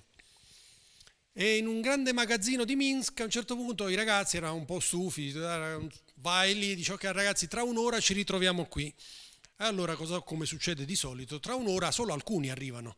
E 1.39 1.57
in 1.57 1.67
un 1.67 1.81
grande 1.81 2.13
magazzino 2.13 2.65
di 2.65 2.75
Minsk 2.75 3.19
a 3.19 3.25
un 3.25 3.29
certo 3.29 3.55
punto 3.55 3.87
i 3.89 3.93
ragazzi 3.93 4.37
erano 4.37 4.55
un 4.55 4.65
po' 4.65 4.79
stufi, 4.79 5.31
vai 6.15 6.57
lì 6.57 6.73
dice 6.73 6.93
ok 6.93 7.03
ragazzi 7.11 7.47
tra 7.47 7.61
un'ora 7.61 7.99
ci 7.99 8.13
ritroviamo 8.13 8.65
qui. 8.65 8.87
E 8.87 9.63
allora 9.63 9.93
cosa, 9.93 10.19
come 10.21 10.47
succede 10.47 10.83
di 10.83 10.95
solito? 10.95 11.39
Tra 11.39 11.53
un'ora 11.53 11.91
solo 11.91 12.11
alcuni 12.11 12.49
arrivano, 12.49 12.95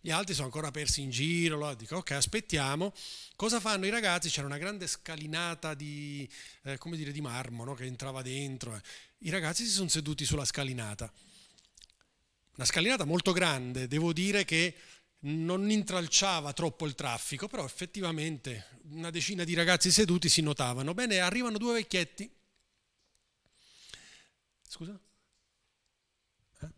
gli 0.00 0.10
altri 0.10 0.34
sono 0.34 0.46
ancora 0.46 0.72
persi 0.72 1.02
in 1.02 1.10
giro, 1.10 1.72
dico 1.76 1.98
ok 1.98 2.10
aspettiamo. 2.10 2.92
Cosa 3.36 3.60
fanno 3.60 3.86
i 3.86 3.90
ragazzi? 3.90 4.28
C'era 4.28 4.48
una 4.48 4.58
grande 4.58 4.88
scalinata 4.88 5.74
di, 5.74 6.28
eh, 6.64 6.76
dire, 6.82 7.12
di 7.12 7.20
marmo 7.20 7.62
no? 7.62 7.74
che 7.74 7.84
entrava 7.84 8.22
dentro. 8.22 8.74
Eh. 8.74 8.80
I 9.18 9.30
ragazzi 9.30 9.64
si 9.64 9.70
sono 9.70 9.88
seduti 9.88 10.24
sulla 10.24 10.44
scalinata 10.44 11.12
una 12.58 12.66
scalinata 12.66 13.04
molto 13.04 13.30
grande, 13.30 13.86
devo 13.86 14.12
dire 14.12 14.44
che 14.44 14.74
non 15.20 15.70
intralciava 15.70 16.52
troppo 16.52 16.86
il 16.86 16.94
traffico, 16.94 17.48
però 17.48 17.64
effettivamente 17.64 18.80
una 18.90 19.10
decina 19.10 19.44
di 19.44 19.54
ragazzi 19.54 19.90
seduti 19.90 20.28
si 20.28 20.42
notavano. 20.42 20.94
Bene, 20.94 21.18
arrivano 21.18 21.58
due 21.58 21.74
vecchietti. 21.74 22.30
Scusa? 24.68 24.98
Eh? 26.60 26.68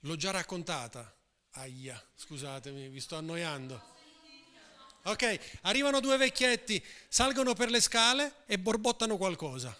L'ho 0.00 0.16
già 0.16 0.30
raccontata. 0.30 1.16
Aia, 1.52 2.02
scusatemi, 2.16 2.88
vi 2.88 3.00
sto 3.00 3.16
annoiando. 3.16 3.92
Ok, 5.04 5.58
arrivano 5.62 6.00
due 6.00 6.16
vecchietti, 6.16 6.82
salgono 7.08 7.52
per 7.52 7.70
le 7.70 7.80
scale 7.80 8.36
e 8.46 8.58
borbottano 8.58 9.18
qualcosa, 9.18 9.76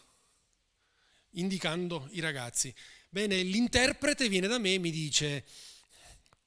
indicando 1.30 2.09
i 2.12 2.20
ragazzi. 2.20 2.72
Bene, 3.09 3.42
l'interprete 3.42 4.28
viene 4.28 4.46
da 4.46 4.59
me 4.59 4.74
e 4.74 4.78
mi 4.78 4.90
dice, 4.90 5.46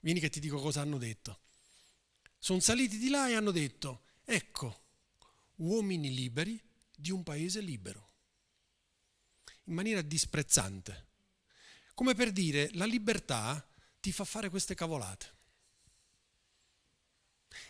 vieni 0.01 0.19
che 0.19 0.29
ti 0.29 0.39
dico 0.39 0.59
cosa 0.59 0.81
hanno 0.81 0.97
detto. 0.97 1.41
Sono 2.37 2.59
saliti 2.59 2.97
di 2.97 3.09
là 3.09 3.27
e 3.27 3.33
hanno 3.33 3.51
detto, 3.51 4.03
ecco, 4.23 4.85
uomini 5.55 6.13
liberi 6.13 6.61
di 6.95 7.11
un 7.11 7.23
paese 7.23 7.61
libero, 7.61 8.09
in 9.65 9.73
maniera 9.73 10.01
disprezzante, 10.01 11.07
come 11.93 12.13
per 12.13 12.31
dire 12.31 12.69
la 12.73 12.85
libertà 12.85 13.65
ti 13.99 14.11
fa 14.11 14.23
fare 14.23 14.49
queste 14.49 14.75
cavolate. 14.75 15.35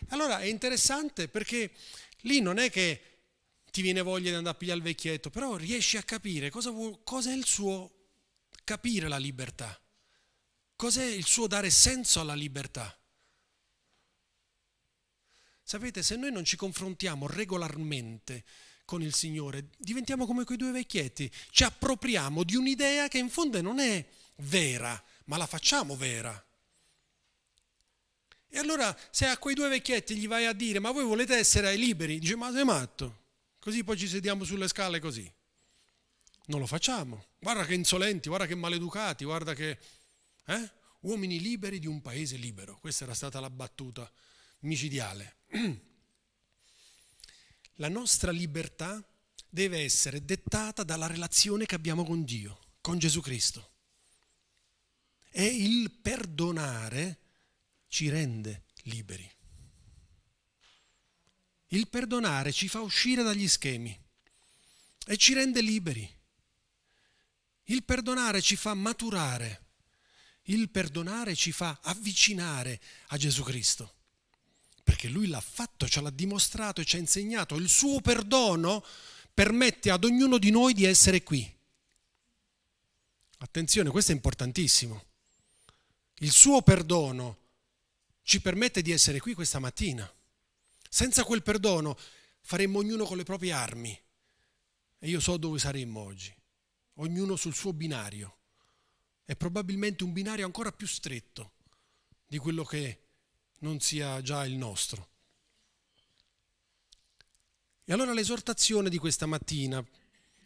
Allora 0.08 0.40
è 0.40 0.46
interessante 0.46 1.28
perché 1.28 1.74
lì 2.22 2.40
non 2.40 2.58
è 2.58 2.70
che 2.70 3.02
ti 3.70 3.82
viene 3.82 4.02
voglia 4.02 4.30
di 4.30 4.36
andare 4.36 4.54
a 4.54 4.58
pigliare 4.58 4.78
il 4.78 4.84
vecchietto, 4.84 5.30
però 5.30 5.56
riesci 5.56 5.96
a 5.96 6.02
capire 6.02 6.50
cosa, 6.50 6.70
cosa 7.02 7.30
è 7.30 7.34
il 7.34 7.44
suo 7.44 7.92
capire 8.64 9.08
la 9.08 9.18
libertà. 9.18 9.80
Cos'è 10.78 11.02
il 11.02 11.26
suo 11.26 11.48
dare 11.48 11.70
senso 11.70 12.20
alla 12.20 12.34
libertà? 12.34 12.96
Sapete, 15.60 16.04
se 16.04 16.14
noi 16.14 16.30
non 16.30 16.44
ci 16.44 16.54
confrontiamo 16.56 17.26
regolarmente 17.26 18.44
con 18.84 19.02
il 19.02 19.12
Signore, 19.12 19.70
diventiamo 19.76 20.24
come 20.24 20.44
quei 20.44 20.56
due 20.56 20.70
vecchietti, 20.70 21.28
ci 21.50 21.64
appropriamo 21.64 22.44
di 22.44 22.54
un'idea 22.54 23.08
che 23.08 23.18
in 23.18 23.28
fondo 23.28 23.60
non 23.60 23.80
è 23.80 24.06
vera, 24.36 25.02
ma 25.24 25.36
la 25.36 25.48
facciamo 25.48 25.96
vera. 25.96 26.46
E 28.46 28.56
allora 28.56 28.96
se 29.10 29.26
a 29.26 29.36
quei 29.36 29.56
due 29.56 29.68
vecchietti 29.68 30.14
gli 30.14 30.28
vai 30.28 30.46
a 30.46 30.52
dire 30.52 30.78
ma 30.78 30.92
voi 30.92 31.02
volete 31.02 31.34
essere 31.34 31.74
liberi, 31.74 32.20
dice 32.20 32.36
ma 32.36 32.52
sei 32.52 32.64
matto, 32.64 33.22
così 33.58 33.82
poi 33.82 33.98
ci 33.98 34.06
sediamo 34.06 34.44
sulle 34.44 34.68
scale 34.68 35.00
così. 35.00 35.28
Non 36.46 36.60
lo 36.60 36.66
facciamo. 36.66 37.26
Guarda 37.40 37.64
che 37.66 37.74
insolenti, 37.74 38.28
guarda 38.28 38.46
che 38.46 38.54
maleducati, 38.54 39.24
guarda 39.24 39.54
che... 39.54 39.76
Eh? 40.48 40.70
Uomini 41.00 41.40
liberi 41.40 41.78
di 41.78 41.86
un 41.86 42.00
paese 42.00 42.36
libero. 42.36 42.78
Questa 42.80 43.04
era 43.04 43.12
stata 43.12 43.38
la 43.38 43.50
battuta 43.50 44.10
micidiale. 44.60 45.36
La 47.80 47.88
nostra 47.88 48.32
libertà 48.32 49.00
deve 49.48 49.82
essere 49.84 50.24
dettata 50.24 50.82
dalla 50.82 51.06
relazione 51.06 51.64
che 51.64 51.76
abbiamo 51.76 52.04
con 52.04 52.24
Dio, 52.24 52.58
con 52.80 52.98
Gesù 52.98 53.20
Cristo. 53.20 53.74
E 55.30 55.44
il 55.44 55.92
perdonare 55.92 57.18
ci 57.86 58.08
rende 58.08 58.64
liberi. 58.84 59.30
Il 61.68 61.88
perdonare 61.88 62.50
ci 62.50 62.66
fa 62.66 62.80
uscire 62.80 63.22
dagli 63.22 63.46
schemi 63.46 63.96
e 65.06 65.16
ci 65.16 65.34
rende 65.34 65.60
liberi. 65.60 66.16
Il 67.64 67.84
perdonare 67.84 68.40
ci 68.40 68.56
fa 68.56 68.74
maturare, 68.74 69.67
il 70.48 70.70
perdonare 70.70 71.34
ci 71.34 71.52
fa 71.52 71.78
avvicinare 71.82 72.80
a 73.08 73.16
Gesù 73.16 73.42
Cristo, 73.42 73.94
perché 74.82 75.08
Lui 75.08 75.26
l'ha 75.26 75.40
fatto, 75.40 75.88
ce 75.88 76.00
l'ha 76.00 76.10
dimostrato 76.10 76.80
e 76.80 76.84
ci 76.84 76.96
ha 76.96 76.98
insegnato. 76.98 77.56
Il 77.56 77.68
suo 77.68 78.00
perdono 78.00 78.84
permette 79.32 79.90
ad 79.90 80.04
ognuno 80.04 80.38
di 80.38 80.50
noi 80.50 80.74
di 80.74 80.84
essere 80.84 81.22
qui. 81.22 81.56
Attenzione, 83.38 83.90
questo 83.90 84.12
è 84.12 84.14
importantissimo. 84.14 85.04
Il 86.20 86.32
suo 86.32 86.62
perdono 86.62 87.38
ci 88.22 88.40
permette 88.40 88.82
di 88.82 88.90
essere 88.90 89.20
qui 89.20 89.34
questa 89.34 89.58
mattina. 89.58 90.10
Senza 90.90 91.22
quel 91.24 91.42
perdono 91.42 91.96
faremmo 92.40 92.78
ognuno 92.78 93.04
con 93.04 93.16
le 93.16 93.22
proprie 93.22 93.52
armi. 93.52 93.96
E 95.00 95.08
io 95.08 95.20
so 95.20 95.36
dove 95.36 95.58
saremmo 95.58 96.00
oggi 96.00 96.34
ognuno 96.94 97.36
sul 97.36 97.54
suo 97.54 97.72
binario. 97.72 98.37
È 99.28 99.36
probabilmente 99.36 100.04
un 100.04 100.14
binario 100.14 100.46
ancora 100.46 100.72
più 100.72 100.86
stretto 100.86 101.52
di 102.26 102.38
quello 102.38 102.64
che 102.64 103.02
non 103.58 103.78
sia 103.78 104.22
già 104.22 104.46
il 104.46 104.54
nostro. 104.54 105.10
E 107.84 107.92
allora 107.92 108.14
l'esortazione 108.14 108.88
di 108.88 108.96
questa 108.96 109.26
mattina 109.26 109.86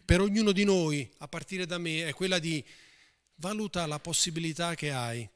per 0.04 0.20
ognuno 0.20 0.50
di 0.50 0.64
noi, 0.64 1.08
a 1.18 1.28
partire 1.28 1.64
da 1.64 1.78
me, 1.78 2.08
è 2.08 2.12
quella 2.12 2.40
di 2.40 2.66
valuta 3.36 3.86
la 3.86 4.00
possibilità 4.00 4.74
che 4.74 4.90
hai 4.90 5.30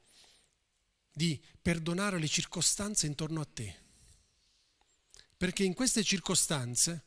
di 1.12 1.40
perdonare 1.62 2.18
le 2.18 2.26
circostanze 2.26 3.06
intorno 3.06 3.40
a 3.40 3.44
te. 3.46 3.76
Perché 5.37 5.62
in 5.62 5.74
queste 5.74 6.02
circostanze 6.02 7.04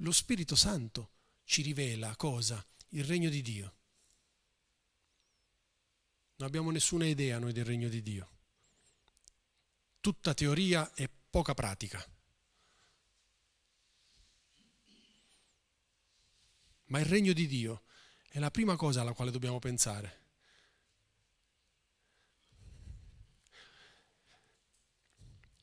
lo 0.00 0.12
Spirito 0.12 0.54
Santo 0.54 1.12
ci 1.44 1.62
rivela 1.62 2.14
cosa? 2.14 2.62
il 2.90 3.04
regno 3.04 3.30
di 3.30 3.40
Dio. 3.40 3.77
Non 6.38 6.46
abbiamo 6.46 6.70
nessuna 6.70 7.04
idea 7.04 7.40
noi 7.40 7.52
del 7.52 7.64
regno 7.64 7.88
di 7.88 8.00
Dio. 8.00 8.30
tutta 10.00 10.32
teoria 10.32 10.94
e 10.94 11.10
poca 11.28 11.52
pratica. 11.52 12.02
Ma 16.86 17.00
il 17.00 17.04
regno 17.04 17.32
di 17.32 17.46
Dio 17.46 17.82
è 18.28 18.38
la 18.38 18.50
prima 18.50 18.76
cosa 18.76 19.00
alla 19.00 19.12
quale 19.12 19.30
dobbiamo 19.32 19.58
pensare. 19.58 20.26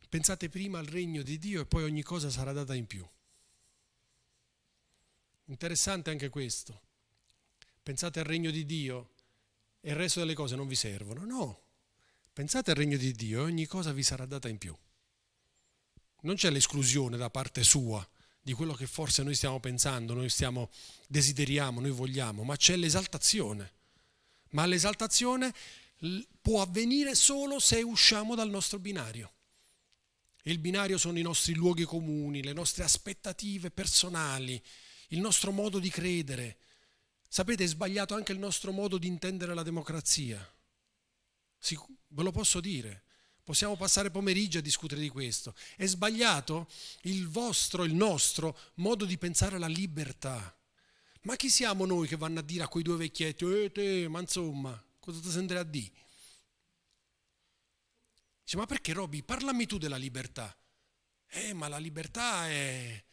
Pensate 0.10 0.50
prima 0.50 0.78
al 0.78 0.86
regno 0.86 1.24
di 1.24 1.40
Dio 1.40 1.62
e 1.62 1.66
poi 1.66 1.84
ogni 1.84 2.04
cosa 2.04 2.30
sarà 2.30 2.52
data 2.52 2.76
in 2.76 2.86
più. 2.86 3.08
Interessante 5.46 6.12
anche 6.12 6.30
questo. 6.30 6.82
Pensate 7.82 8.20
al 8.20 8.26
regno 8.26 8.52
di 8.52 8.66
Dio 8.66 9.15
e 9.86 9.92
il 9.92 9.96
resto 9.96 10.20
delle 10.20 10.34
cose 10.34 10.56
non 10.56 10.68
vi 10.68 10.74
servono. 10.74 11.24
No, 11.26 11.62
pensate 12.34 12.72
al 12.72 12.76
regno 12.76 12.98
di 12.98 13.12
Dio 13.12 13.42
e 13.42 13.44
ogni 13.44 13.68
cosa 13.68 13.92
vi 13.92 14.02
sarà 14.02 14.26
data 14.26 14.50
in 14.50 14.58
più. 14.58 14.76
Non 16.22 16.34
c'è 16.34 16.50
l'esclusione 16.50 17.18
da 17.18 17.30
parte 17.30 17.64
sua 17.64 18.06
di 18.42 18.54
quello 18.54 18.74
che 18.74 18.88
forse 18.88 19.22
noi 19.22 19.36
stiamo 19.36 19.60
pensando, 19.60 20.16
noi 20.16 20.30
stiamo, 20.30 20.72
desideriamo, 21.06 21.82
noi 21.82 21.92
vogliamo, 21.92 22.42
ma 22.42 22.56
c'è 22.56 22.76
l'esaltazione. 22.76 23.74
Ma 24.50 24.66
l'esaltazione 24.66 25.54
può 26.42 26.64
avvenire 26.64 27.14
solo 27.14 27.60
se 27.60 27.84
usciamo 27.84 28.34
dal 28.34 28.50
nostro 28.50 28.80
binario. 28.80 29.34
Il 30.46 30.58
binario 30.58 30.98
sono 30.98 31.20
i 31.20 31.24
nostri 31.24 31.54
luoghi 31.54 31.84
comuni, 31.84 32.42
le 32.42 32.54
nostre 32.54 32.84
aspettative 32.84 33.70
personali, 33.70 34.60
il 35.10 35.20
nostro 35.20 35.52
modo 35.52 35.78
di 35.78 35.90
credere. 35.92 36.58
Sapete, 37.28 37.64
è 37.64 37.68
sbagliato 37.68 38.14
anche 38.16 38.32
il 38.32 38.40
nostro 38.40 38.72
modo 38.72 38.98
di 38.98 39.08
intendere 39.08 39.54
la 39.54 39.64
democrazia. 39.64 40.38
Ve 42.08 42.24
lo 42.24 42.32
posso 42.32 42.60
dire. 42.60 43.04
Possiamo 43.44 43.76
passare 43.76 44.10
pomeriggio 44.10 44.58
a 44.58 44.62
discutere 44.62 45.02
di 45.02 45.10
questo. 45.10 45.54
È 45.76 45.86
sbagliato 45.86 46.68
il 47.02 47.28
vostro, 47.28 47.84
il 47.84 47.94
nostro 47.94 48.58
modo 48.76 49.06
di 49.06 49.18
pensare 49.18 49.58
alla 49.58 49.68
libertà. 49.68 50.58
Ma 51.22 51.36
chi 51.36 51.50
siamo 51.50 51.86
noi 51.86 52.08
che 52.08 52.16
vanno 52.16 52.40
a 52.40 52.44
dire 52.44 52.64
a 52.64 52.68
quei 52.68 52.84
due 52.84 52.98
vecchietti, 52.98 53.46
eh 53.46 53.72
te, 53.72 54.08
ma 54.08 54.20
insomma, 54.20 54.84
cosa 55.00 55.20
ti 55.20 55.30
sembra 55.30 55.60
a 55.60 55.64
dire? 55.64 55.94
Dice, 58.44 58.58
ma 58.58 58.66
perché 58.66 58.94
Roby, 58.94 59.24
parlami 59.24 59.66
tu 59.66 59.78
della 59.78 59.98
libertà. 59.98 60.56
Eh, 61.28 61.54
ma 61.54 61.68
la 61.68 61.78
libertà 61.78 62.48
è... 62.48 63.04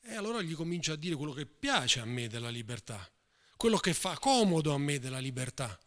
E 0.00 0.14
allora 0.14 0.42
gli 0.42 0.54
comincio 0.54 0.92
a 0.92 0.96
dire 0.96 1.14
quello 1.16 1.32
che 1.32 1.46
piace 1.46 2.00
a 2.00 2.04
me 2.04 2.28
della 2.28 2.50
libertà, 2.50 3.08
quello 3.56 3.78
che 3.78 3.94
fa 3.94 4.18
comodo 4.18 4.72
a 4.74 4.78
me 4.78 4.98
della 4.98 5.18
libertà. 5.18 5.78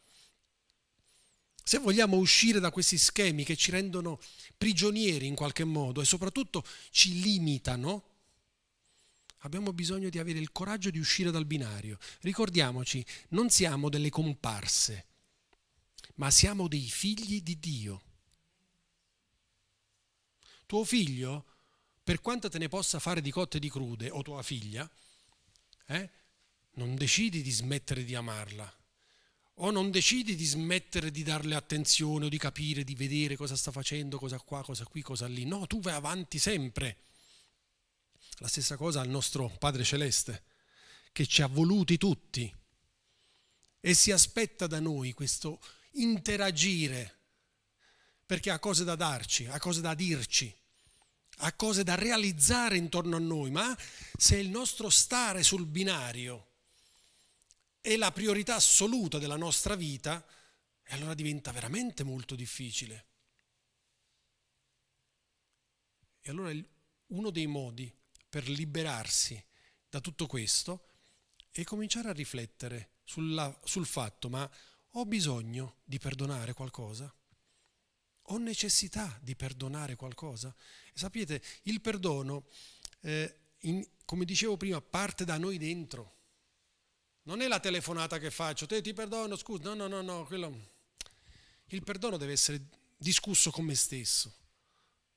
Se 1.63 1.77
vogliamo 1.77 2.17
uscire 2.17 2.59
da 2.59 2.71
questi 2.71 2.97
schemi 2.97 3.43
che 3.43 3.55
ci 3.55 3.69
rendono 3.69 4.19
prigionieri 4.57 5.27
in 5.27 5.35
qualche 5.35 5.63
modo 5.63 6.01
e 6.01 6.05
soprattutto 6.05 6.65
ci 6.89 7.21
limitano, 7.21 8.03
abbiamo 9.39 9.71
bisogno 9.71 10.09
di 10.09 10.17
avere 10.17 10.39
il 10.39 10.51
coraggio 10.51 10.89
di 10.89 10.97
uscire 10.97 11.29
dal 11.29 11.45
binario. 11.45 11.99
Ricordiamoci, 12.21 13.05
non 13.29 13.51
siamo 13.51 13.89
delle 13.89 14.09
comparse, 14.09 15.05
ma 16.15 16.31
siamo 16.31 16.67
dei 16.67 16.89
figli 16.89 17.41
di 17.43 17.59
Dio. 17.59 18.01
Tuo 20.65 20.83
figlio, 20.83 21.45
per 22.03 22.19
quanto 22.19 22.49
te 22.49 22.57
ne 22.57 22.67
possa 22.67 22.97
fare 22.99 23.21
di 23.21 23.29
cotte 23.29 23.57
e 23.57 23.59
di 23.59 23.69
crude, 23.69 24.09
o 24.09 24.23
tua 24.23 24.41
figlia, 24.41 24.89
eh, 25.85 26.09
non 26.73 26.95
decidi 26.95 27.41
di 27.41 27.51
smettere 27.51 28.03
di 28.03 28.15
amarla 28.15 28.73
o 29.61 29.71
non 29.71 29.91
decidi 29.91 30.35
di 30.35 30.45
smettere 30.45 31.11
di 31.11 31.23
darle 31.23 31.55
attenzione 31.55 32.25
o 32.25 32.29
di 32.29 32.37
capire, 32.37 32.83
di 32.83 32.95
vedere 32.95 33.35
cosa 33.35 33.55
sta 33.55 33.71
facendo, 33.71 34.17
cosa 34.17 34.39
qua, 34.39 34.63
cosa 34.63 34.85
qui, 34.85 35.01
cosa 35.01 35.27
lì. 35.27 35.45
No, 35.45 35.67
tu 35.67 35.79
vai 35.81 35.93
avanti 35.93 36.39
sempre. 36.39 36.97
La 38.37 38.47
stessa 38.47 38.77
cosa 38.77 39.01
al 39.01 39.09
nostro 39.09 39.49
Padre 39.59 39.83
Celeste, 39.83 40.43
che 41.11 41.25
ci 41.25 41.41
ha 41.41 41.47
voluti 41.47 41.97
tutti 41.97 42.53
e 43.81 43.93
si 43.93 44.11
aspetta 44.11 44.65
da 44.65 44.79
noi 44.79 45.11
questo 45.11 45.59
interagire, 45.93 47.17
perché 48.25 48.51
ha 48.51 48.59
cose 48.59 48.85
da 48.85 48.95
darci, 48.95 49.45
ha 49.47 49.59
cose 49.59 49.81
da 49.81 49.93
dirci, 49.93 50.55
ha 51.41 51.53
cose 51.53 51.83
da 51.83 51.95
realizzare 51.95 52.77
intorno 52.77 53.17
a 53.17 53.19
noi, 53.19 53.51
ma 53.51 53.77
se 54.17 54.37
il 54.37 54.49
nostro 54.49 54.89
stare 54.89 55.43
sul 55.43 55.65
binario 55.65 56.48
è 57.93 57.97
la 57.97 58.11
priorità 58.11 58.55
assoluta 58.55 59.17
della 59.17 59.35
nostra 59.35 59.75
vita, 59.75 60.23
e 60.83 60.93
allora 60.93 61.15
diventa 61.15 61.51
veramente 61.51 62.03
molto 62.03 62.35
difficile. 62.35 63.05
E 66.21 66.29
allora 66.29 66.51
uno 67.07 67.29
dei 67.31 67.47
modi 67.47 67.91
per 68.29 68.47
liberarsi 68.47 69.43
da 69.89 69.99
tutto 70.01 70.27
questo 70.27 70.85
è 71.49 71.63
cominciare 71.63 72.09
a 72.09 72.13
riflettere 72.13 72.97
sulla, 73.03 73.59
sul 73.63 73.87
fatto, 73.87 74.29
ma 74.29 74.47
ho 74.91 75.05
bisogno 75.05 75.77
di 75.83 75.97
perdonare 75.97 76.53
qualcosa? 76.53 77.11
Ho 78.21 78.37
necessità 78.37 79.17
di 79.19 79.35
perdonare 79.35 79.95
qualcosa? 79.95 80.55
E 80.93 80.93
sapete, 80.93 81.41
il 81.63 81.81
perdono, 81.81 82.45
eh, 83.01 83.39
in, 83.61 83.83
come 84.05 84.25
dicevo 84.25 84.57
prima, 84.57 84.79
parte 84.79 85.25
da 85.25 85.39
noi 85.39 85.57
dentro 85.57 86.17
non 87.29 87.41
è 87.41 87.47
la 87.47 87.59
telefonata 87.59 88.17
che 88.17 88.31
faccio, 88.31 88.65
te 88.65 88.81
ti 88.81 88.91
perdono, 88.91 89.35
scusa, 89.35 89.61
no, 89.65 89.75
no, 89.75 89.87
no, 89.87 90.01
no, 90.01 90.25
quello... 90.25 90.77
Il 91.67 91.83
perdono 91.83 92.17
deve 92.17 92.31
essere 92.31 92.59
discusso 92.97 93.51
con 93.51 93.65
me 93.65 93.75
stesso. 93.75 94.33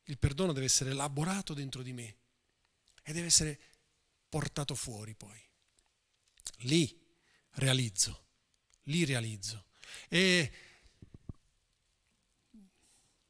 Il 0.05 0.19
perdono 0.19 0.53
deve 0.53 0.67
essere 0.67 0.91
elaborato 0.91 1.55
dentro 1.55 1.81
di 1.81 1.95
me 1.95 2.17
e 3.03 3.15
deve 3.15 3.29
essere 3.29 3.59
portato 4.29 4.75
fuori 4.75 5.15
poi. 5.15 5.43
Lì 6.65 7.03
realizzo, 7.53 8.27
lì 8.83 9.07
realizzo. 9.07 9.65
E 10.11 10.53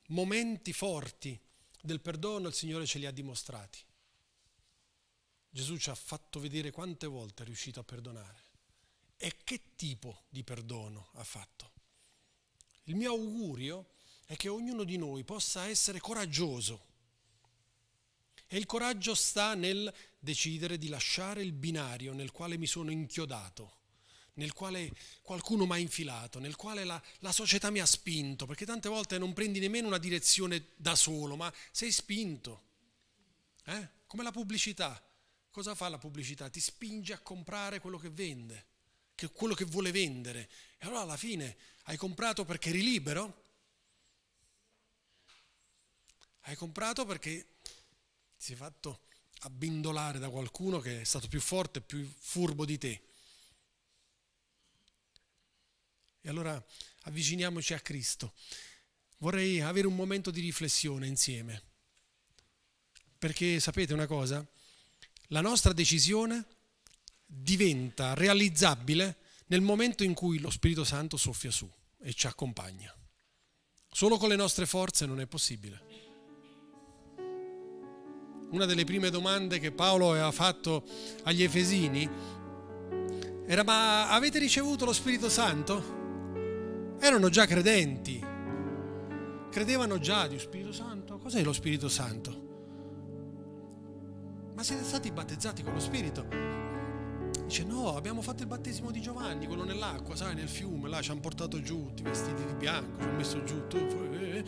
momenti 0.09 0.73
forti 0.73 1.41
del 1.81 2.01
perdono 2.01 2.49
il 2.49 2.55
Signore 2.55 2.87
ce 2.87 2.99
li 2.99 3.07
ha 3.07 3.13
dimostrati. 3.13 3.79
Gesù 5.51 5.77
ci 5.77 5.91
ha 5.91 5.95
fatto 5.95 6.41
vedere 6.41 6.73
quante 6.73 7.07
volte 7.07 7.45
è 7.45 7.47
riuscito 7.47 7.79
a 7.79 7.85
perdonare 7.85 8.51
e 9.23 9.37
che 9.45 9.77
tipo 9.77 10.25
di 10.31 10.43
perdono 10.43 11.11
ha 11.13 11.23
fatto. 11.23 11.71
Il 12.87 12.97
mio 12.97 13.13
augurio 13.13 13.93
è 14.27 14.35
che 14.35 14.49
ognuno 14.49 14.83
di 14.83 14.97
noi 14.97 15.23
possa 15.23 15.69
essere 15.69 16.01
coraggioso. 16.01 16.87
E 18.49 18.57
il 18.57 18.67
coraggio 18.67 19.15
sta 19.15 19.55
nel 19.55 19.95
decidere 20.19 20.77
di 20.77 20.89
lasciare 20.89 21.41
il 21.41 21.53
binario 21.53 22.13
nel 22.13 22.33
quale 22.33 22.59
mi 22.59 22.67
sono 22.67 22.91
inchiodato, 22.91 23.77
nel 24.35 24.53
quale 24.53 24.93
qualcuno 25.23 25.67
mi 25.67 25.75
ha 25.75 25.79
infilato, 25.79 26.41
nel 26.41 26.57
quale 26.57 26.83
la, 26.83 27.01
la, 27.21 27.31
società 27.31 27.71
mi 27.71 27.79
ha 27.79 27.87
spinto, 27.87 28.45
perché 28.45 28.67
tante 28.67 28.89
volte 28.89 29.19
non 29.19 29.33
prendi 29.33 29.61
nemmeno 29.61 29.87
una 29.87 29.99
direzione 29.99 30.71
da 30.75 30.97
solo, 30.97 31.37
ma 31.37 31.53
sei 31.71 31.93
spinto. 31.93 32.63
Eh? 33.67 33.89
Come 34.05 34.25
la 34.25 34.33
pubblicità. 34.33 35.01
Cosa 35.49 35.77
fa 35.77 35.89
la 35.89 35.99
pubblicità? 35.99 36.51
Ti 36.51 36.59
spinge 36.59 37.13
a 37.13 37.21
comprare 37.21 37.79
quello 37.79 37.99
che 37.99 38.11
vende 38.11 38.71
che 39.15 39.31
quello 39.31 39.55
che 39.55 39.65
vuole 39.65 39.91
vendere. 39.91 40.49
E 40.79 40.87
allora 40.87 41.01
alla 41.01 41.17
fine 41.17 41.57
hai 41.85 41.97
comprato 41.97 42.45
perché 42.45 42.71
eri 42.71 42.83
libero? 42.83 43.41
Hai 46.41 46.57
comprato 46.57 47.05
perché 47.05 47.57
ti 47.63 47.73
sei 48.37 48.57
fatto 48.57 49.07
abbindolare 49.41 50.19
da 50.19 50.29
qualcuno 50.29 50.81
che 50.81 51.01
è 51.01 51.05
stato 51.05 51.29
più 51.29 51.41
forte, 51.41 51.81
più 51.81 52.09
furbo 52.19 52.65
di 52.65 52.79
te. 52.79 53.03
E 56.21 56.29
allora 56.29 56.65
avviciniamoci 57.03 57.75
a 57.75 57.81
Cristo. 57.81 58.35
Vorrei 59.19 59.61
avere 59.61 59.87
un 59.87 59.95
momento 59.95 60.31
di 60.31 60.41
riflessione 60.41 61.07
insieme. 61.07 61.63
Perché 63.19 63.61
sapete 63.61 63.93
una 63.93 64.07
cosa? 64.07 64.45
La 65.29 65.41
nostra 65.41 65.73
decisione 65.73 66.45
diventa 67.35 68.15
realizzabile 68.15 69.17
nel 69.47 69.63
momento 69.63 70.05
in 70.05 70.13
cui 70.13 70.39
lo 70.39 70.51
Spirito 70.51 70.85
Santo 70.85 71.17
soffia 71.17 71.51
su 71.51 71.71
e 71.99 72.13
ci 72.13 72.27
accompagna. 72.27 72.95
Solo 73.91 74.19
con 74.19 74.29
le 74.29 74.37
nostre 74.37 74.67
forze 74.67 75.07
non 75.07 75.21
è 75.21 75.27
possibile. 75.27 76.01
Una 78.51 78.67
delle 78.67 78.85
prime 78.85 79.09
domande 79.09 79.59
che 79.59 79.73
Paolo 79.73 80.11
aveva 80.11 80.31
fatto 80.31 80.85
agli 81.23 81.43
Efesini 81.43 82.09
era 83.47 83.65
ma 83.65 84.11
avete 84.11 84.39
ricevuto 84.39 84.85
lo 84.85 84.93
Spirito 84.93 85.29
Santo? 85.29 86.01
Erano 87.01 87.29
già 87.31 87.47
credenti, 87.47 88.23
credevano 89.51 89.99
già 89.99 90.27
di 90.27 90.39
Spirito 90.39 90.73
Santo. 90.73 91.19
Cos'è 91.19 91.43
lo 91.43 91.53
Spirito 91.53 91.89
Santo? 91.89 92.51
Ma 94.55 94.63
siete 94.63 94.85
stati 94.85 95.11
battezzati 95.11 95.63
con 95.63 95.73
lo 95.73 95.81
Spirito? 95.81 96.72
Dice 97.45 97.65
no, 97.65 97.97
abbiamo 97.97 98.23
fatto 98.23 98.43
il 98.43 98.49
battesimo 98.49 98.91
di 98.91 99.01
Giovanni, 99.01 99.47
quello 99.47 99.65
nell'acqua, 99.65 100.17
sai, 100.17 100.35
nel 100.35 100.49
fiume, 100.49 100.89
là 100.89 101.01
ci 101.03 101.11
hanno 101.11 101.21
portato 101.21 101.61
giù, 101.61 101.87
tutti 101.87 102.03
vestiti 102.03 102.45
di 102.45 102.55
bianco, 102.55 103.01
ci 103.01 103.07
hanno 103.07 103.17
messo 103.17 103.43
giù. 103.45 103.67
Tu, 103.67 103.77
eh, 103.77 104.39
eh. 104.39 104.45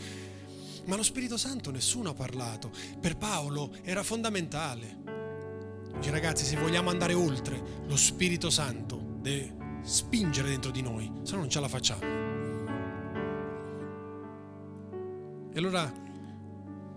Ma 0.85 0.95
lo 0.95 1.03
Spirito 1.03 1.37
Santo 1.37 1.71
nessuno 1.71 2.09
ha 2.09 2.13
parlato. 2.13 2.71
Per 2.99 3.17
Paolo 3.17 3.73
era 3.83 4.03
fondamentale. 4.03 5.03
Dice 5.97 6.11
ragazzi, 6.11 6.45
se 6.45 6.57
vogliamo 6.57 6.89
andare 6.89 7.13
oltre, 7.13 7.61
lo 7.87 7.95
Spirito 7.95 8.49
Santo 8.49 9.17
deve 9.19 9.63
spingere 9.83 10.49
dentro 10.49 10.71
di 10.71 10.81
noi, 10.81 11.11
se 11.23 11.33
no 11.33 11.39
non 11.39 11.49
ce 11.49 11.59
la 11.59 11.67
facciamo. 11.67 12.03
E 15.53 15.57
allora 15.57 15.91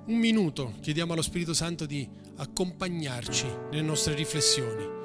un 0.07 0.17
minuto 0.17 0.75
chiediamo 0.81 1.13
allo 1.13 1.23
Spirito 1.23 1.55
Santo 1.55 1.87
di 1.87 2.09
accompagnarci 2.37 3.47
nelle 3.71 3.83
nostre 3.83 4.15
riflessioni 4.15 4.98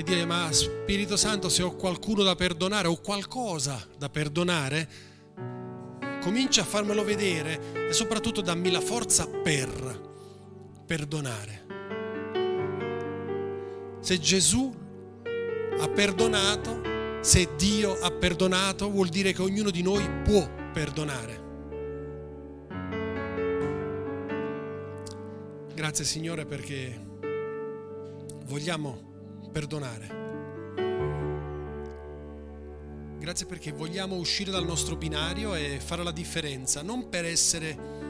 e 0.00 0.02
dire 0.02 0.24
ma 0.24 0.50
Spirito 0.50 1.14
Santo 1.14 1.50
se 1.50 1.62
ho 1.62 1.76
qualcuno 1.76 2.22
da 2.22 2.34
perdonare 2.34 2.88
o 2.88 3.00
qualcosa 3.00 3.86
da 3.98 4.08
perdonare, 4.08 4.88
comincia 6.22 6.62
a 6.62 6.64
farmelo 6.64 7.04
vedere 7.04 7.88
e 7.88 7.92
soprattutto 7.92 8.40
dammi 8.40 8.70
la 8.70 8.80
forza 8.80 9.28
per 9.28 10.80
perdonare. 10.86 11.66
Se 14.00 14.18
Gesù 14.18 14.74
ha 15.78 15.88
perdonato, 15.88 16.80
se 17.20 17.50
Dio 17.58 18.00
ha 18.00 18.10
perdonato, 18.10 18.88
vuol 18.88 19.08
dire 19.08 19.34
che 19.34 19.42
ognuno 19.42 19.70
di 19.70 19.82
noi 19.82 20.08
può 20.24 20.48
perdonare. 20.72 21.48
Grazie 25.74 26.04
Signore 26.06 26.46
perché 26.46 27.08
vogliamo 28.46 29.08
perdonare. 29.50 30.18
Grazie 33.18 33.46
perché 33.46 33.72
vogliamo 33.72 34.16
uscire 34.16 34.50
dal 34.50 34.64
nostro 34.64 34.96
binario 34.96 35.54
e 35.54 35.78
fare 35.78 36.02
la 36.02 36.12
differenza, 36.12 36.80
non 36.82 37.08
per 37.10 37.26
essere 37.26 38.00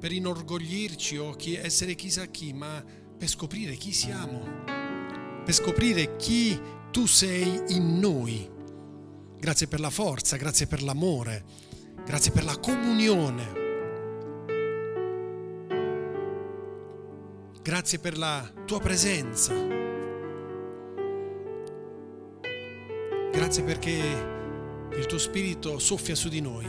per 0.00 0.10
inorgoglirci 0.10 1.18
o 1.18 1.34
chi, 1.34 1.56
essere 1.56 1.94
chissà 1.94 2.24
chi, 2.24 2.54
ma 2.54 2.82
per 3.18 3.28
scoprire 3.28 3.74
chi 3.74 3.92
siamo, 3.92 4.42
per 5.44 5.52
scoprire 5.52 6.16
chi 6.16 6.58
tu 6.90 7.04
sei 7.04 7.62
in 7.68 7.98
noi. 7.98 8.48
Grazie 9.38 9.66
per 9.66 9.80
la 9.80 9.90
forza, 9.90 10.38
grazie 10.38 10.66
per 10.66 10.82
l'amore, 10.82 11.44
grazie 12.06 12.32
per 12.32 12.44
la 12.44 12.56
comunione. 12.58 13.59
Grazie 17.62 17.98
per 17.98 18.16
la 18.16 18.50
tua 18.64 18.80
presenza. 18.80 19.52
Grazie 23.30 23.62
perché 23.64 23.90
il 24.96 25.04
tuo 25.04 25.18
spirito 25.18 25.78
soffia 25.78 26.14
su 26.14 26.30
di 26.30 26.40
noi. 26.40 26.64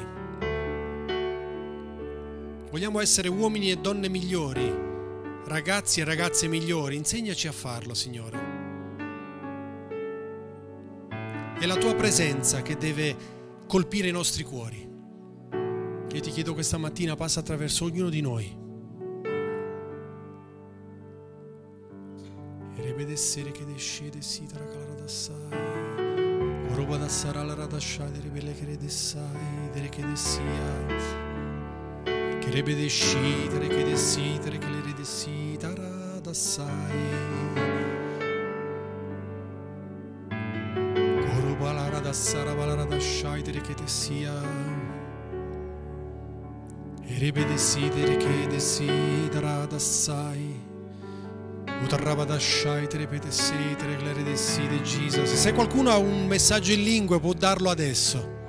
Vogliamo 2.69 2.99
essere 2.99 3.29
uomini 3.29 3.71
e 3.71 3.77
donne 3.77 4.09
migliori, 4.09 4.69
ragazzi 5.45 6.01
e 6.01 6.03
ragazze 6.03 6.49
migliori. 6.49 6.97
Insegnaci 6.97 7.47
a 7.47 7.53
farlo, 7.53 7.93
Signore. 7.93 8.39
È 11.57 11.65
la 11.65 11.77
tua 11.77 11.95
presenza 11.95 12.61
che 12.61 12.75
deve 12.75 13.15
colpire 13.65 14.09
i 14.09 14.11
nostri 14.11 14.43
cuori. 14.43 14.89
Io 16.11 16.19
ti 16.19 16.31
chiedo 16.31 16.53
questa 16.53 16.77
mattina, 16.77 17.15
passa 17.15 17.39
attraverso 17.39 17.85
ognuno 17.85 18.09
di 18.09 18.19
noi. 18.19 18.70
Rebedessere 22.91 23.51
che 23.51 23.63
descede 23.63 24.21
sitara 24.21 24.65
calaraдаssai. 24.65 25.35
Oroba 26.73 26.97
da 26.97 27.07
sarala 27.07 27.53
radashai, 27.53 28.19
rebele 28.21 28.53
che 28.53 28.65
redessai, 28.65 29.69
dere 29.71 29.87
che 29.87 30.05
dessia. 30.05 30.85
Che 32.03 32.49
rebedescitere 32.49 33.67
che 33.67 33.83
dessitere 33.85 34.57
che 34.57 34.67
le 34.67 34.81
redessitara 34.81 36.19
dassai. 36.19 36.99
Oroba 41.37 41.71
la 41.71 41.87
radassara 41.87 42.53
balaradashai, 42.53 43.41
dere 43.41 43.61
che 43.61 43.73
dessia. 43.73 44.33
E 47.05 47.19
rebedessidere 47.19 48.17
che 48.17 48.47
dessidara 48.47 49.65
dassai. 49.65 50.70
Se 55.36 55.53
qualcuno 55.53 55.89
ha 55.89 55.97
un 55.97 56.27
messaggio 56.27 56.71
in 56.71 56.84
lingue 56.84 57.19
può 57.19 57.34
darlo 57.34 57.69
adesso. 57.69 58.39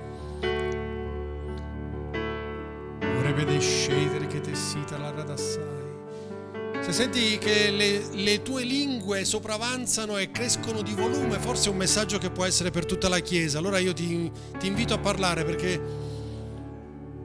Se 6.82 6.92
senti 6.92 7.38
che 7.38 7.70
le, 7.70 8.02
le, 8.12 8.42
tue 8.42 8.64
lingue 8.64 9.24
sopravanzano 9.24 10.18
e 10.18 10.30
crescono 10.30 10.82
di 10.82 10.92
volume, 10.94 11.38
forse 11.38 11.68
è 11.68 11.70
un 11.70 11.78
messaggio 11.78 12.18
che 12.18 12.30
può 12.30 12.44
essere 12.44 12.70
per 12.70 12.84
tutta 12.84 13.08
la 13.08 13.20
Chiesa. 13.20 13.58
Allora 13.58 13.78
io 13.78 13.92
ti, 13.92 14.30
ti 14.58 14.66
invito 14.66 14.92
a 14.92 14.98
parlare 14.98 15.44
perché 15.44 15.80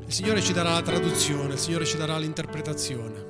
il 0.05 0.13
Signore 0.13 0.41
ci 0.41 0.53
darà 0.53 0.73
la 0.73 0.81
traduzione, 0.81 1.53
il 1.53 1.59
Signore 1.59 1.85
ci 1.85 1.97
darà 1.97 2.17
l'interpretazione. 2.17 3.26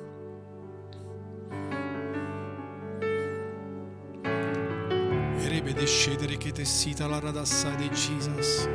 Descedere 5.88 6.36
che 6.36 6.52
te 6.52 6.66
sita 6.66 7.06
la 7.06 7.18
radassa 7.18 7.70
di 7.70 7.88
Jesus. 7.88 8.68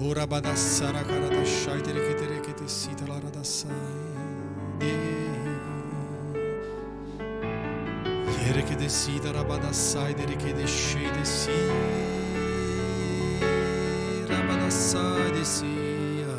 Ora 0.00 0.26
badassara 0.26 1.00
karadashai 1.00 1.80
tere 1.80 2.08
che 2.08 2.14
tere 2.14 2.40
che 2.40 2.52
te 2.52 2.68
sita 2.68 3.06
la 3.06 3.18
radassai. 3.18 3.70
Iere 8.44 8.62
che 8.64 8.74
te 8.74 8.88
sita 8.90 9.30
rabadassai 9.30 10.14
tere 10.14 10.36
che 10.36 10.52
descede 10.52 11.24
si. 11.24 11.50
Rabadassai 14.26 15.30
de 15.30 15.44
sia. 15.44 16.36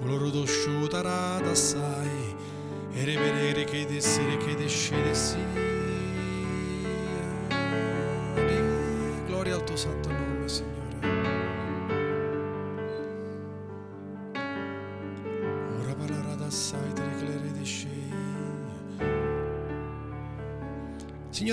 Coloro 0.00 0.30
dosciuta 0.30 1.02
radassai. 1.02 2.34
Ere 2.94 3.16
vedere 3.16 3.62
che 3.62 3.86
desere 3.86 4.38
che 4.38 4.56
descede 4.56 5.14
si. 5.14 5.75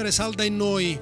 Signore, 0.04 0.12
salda 0.12 0.44
in 0.44 0.58
noi 0.58 1.00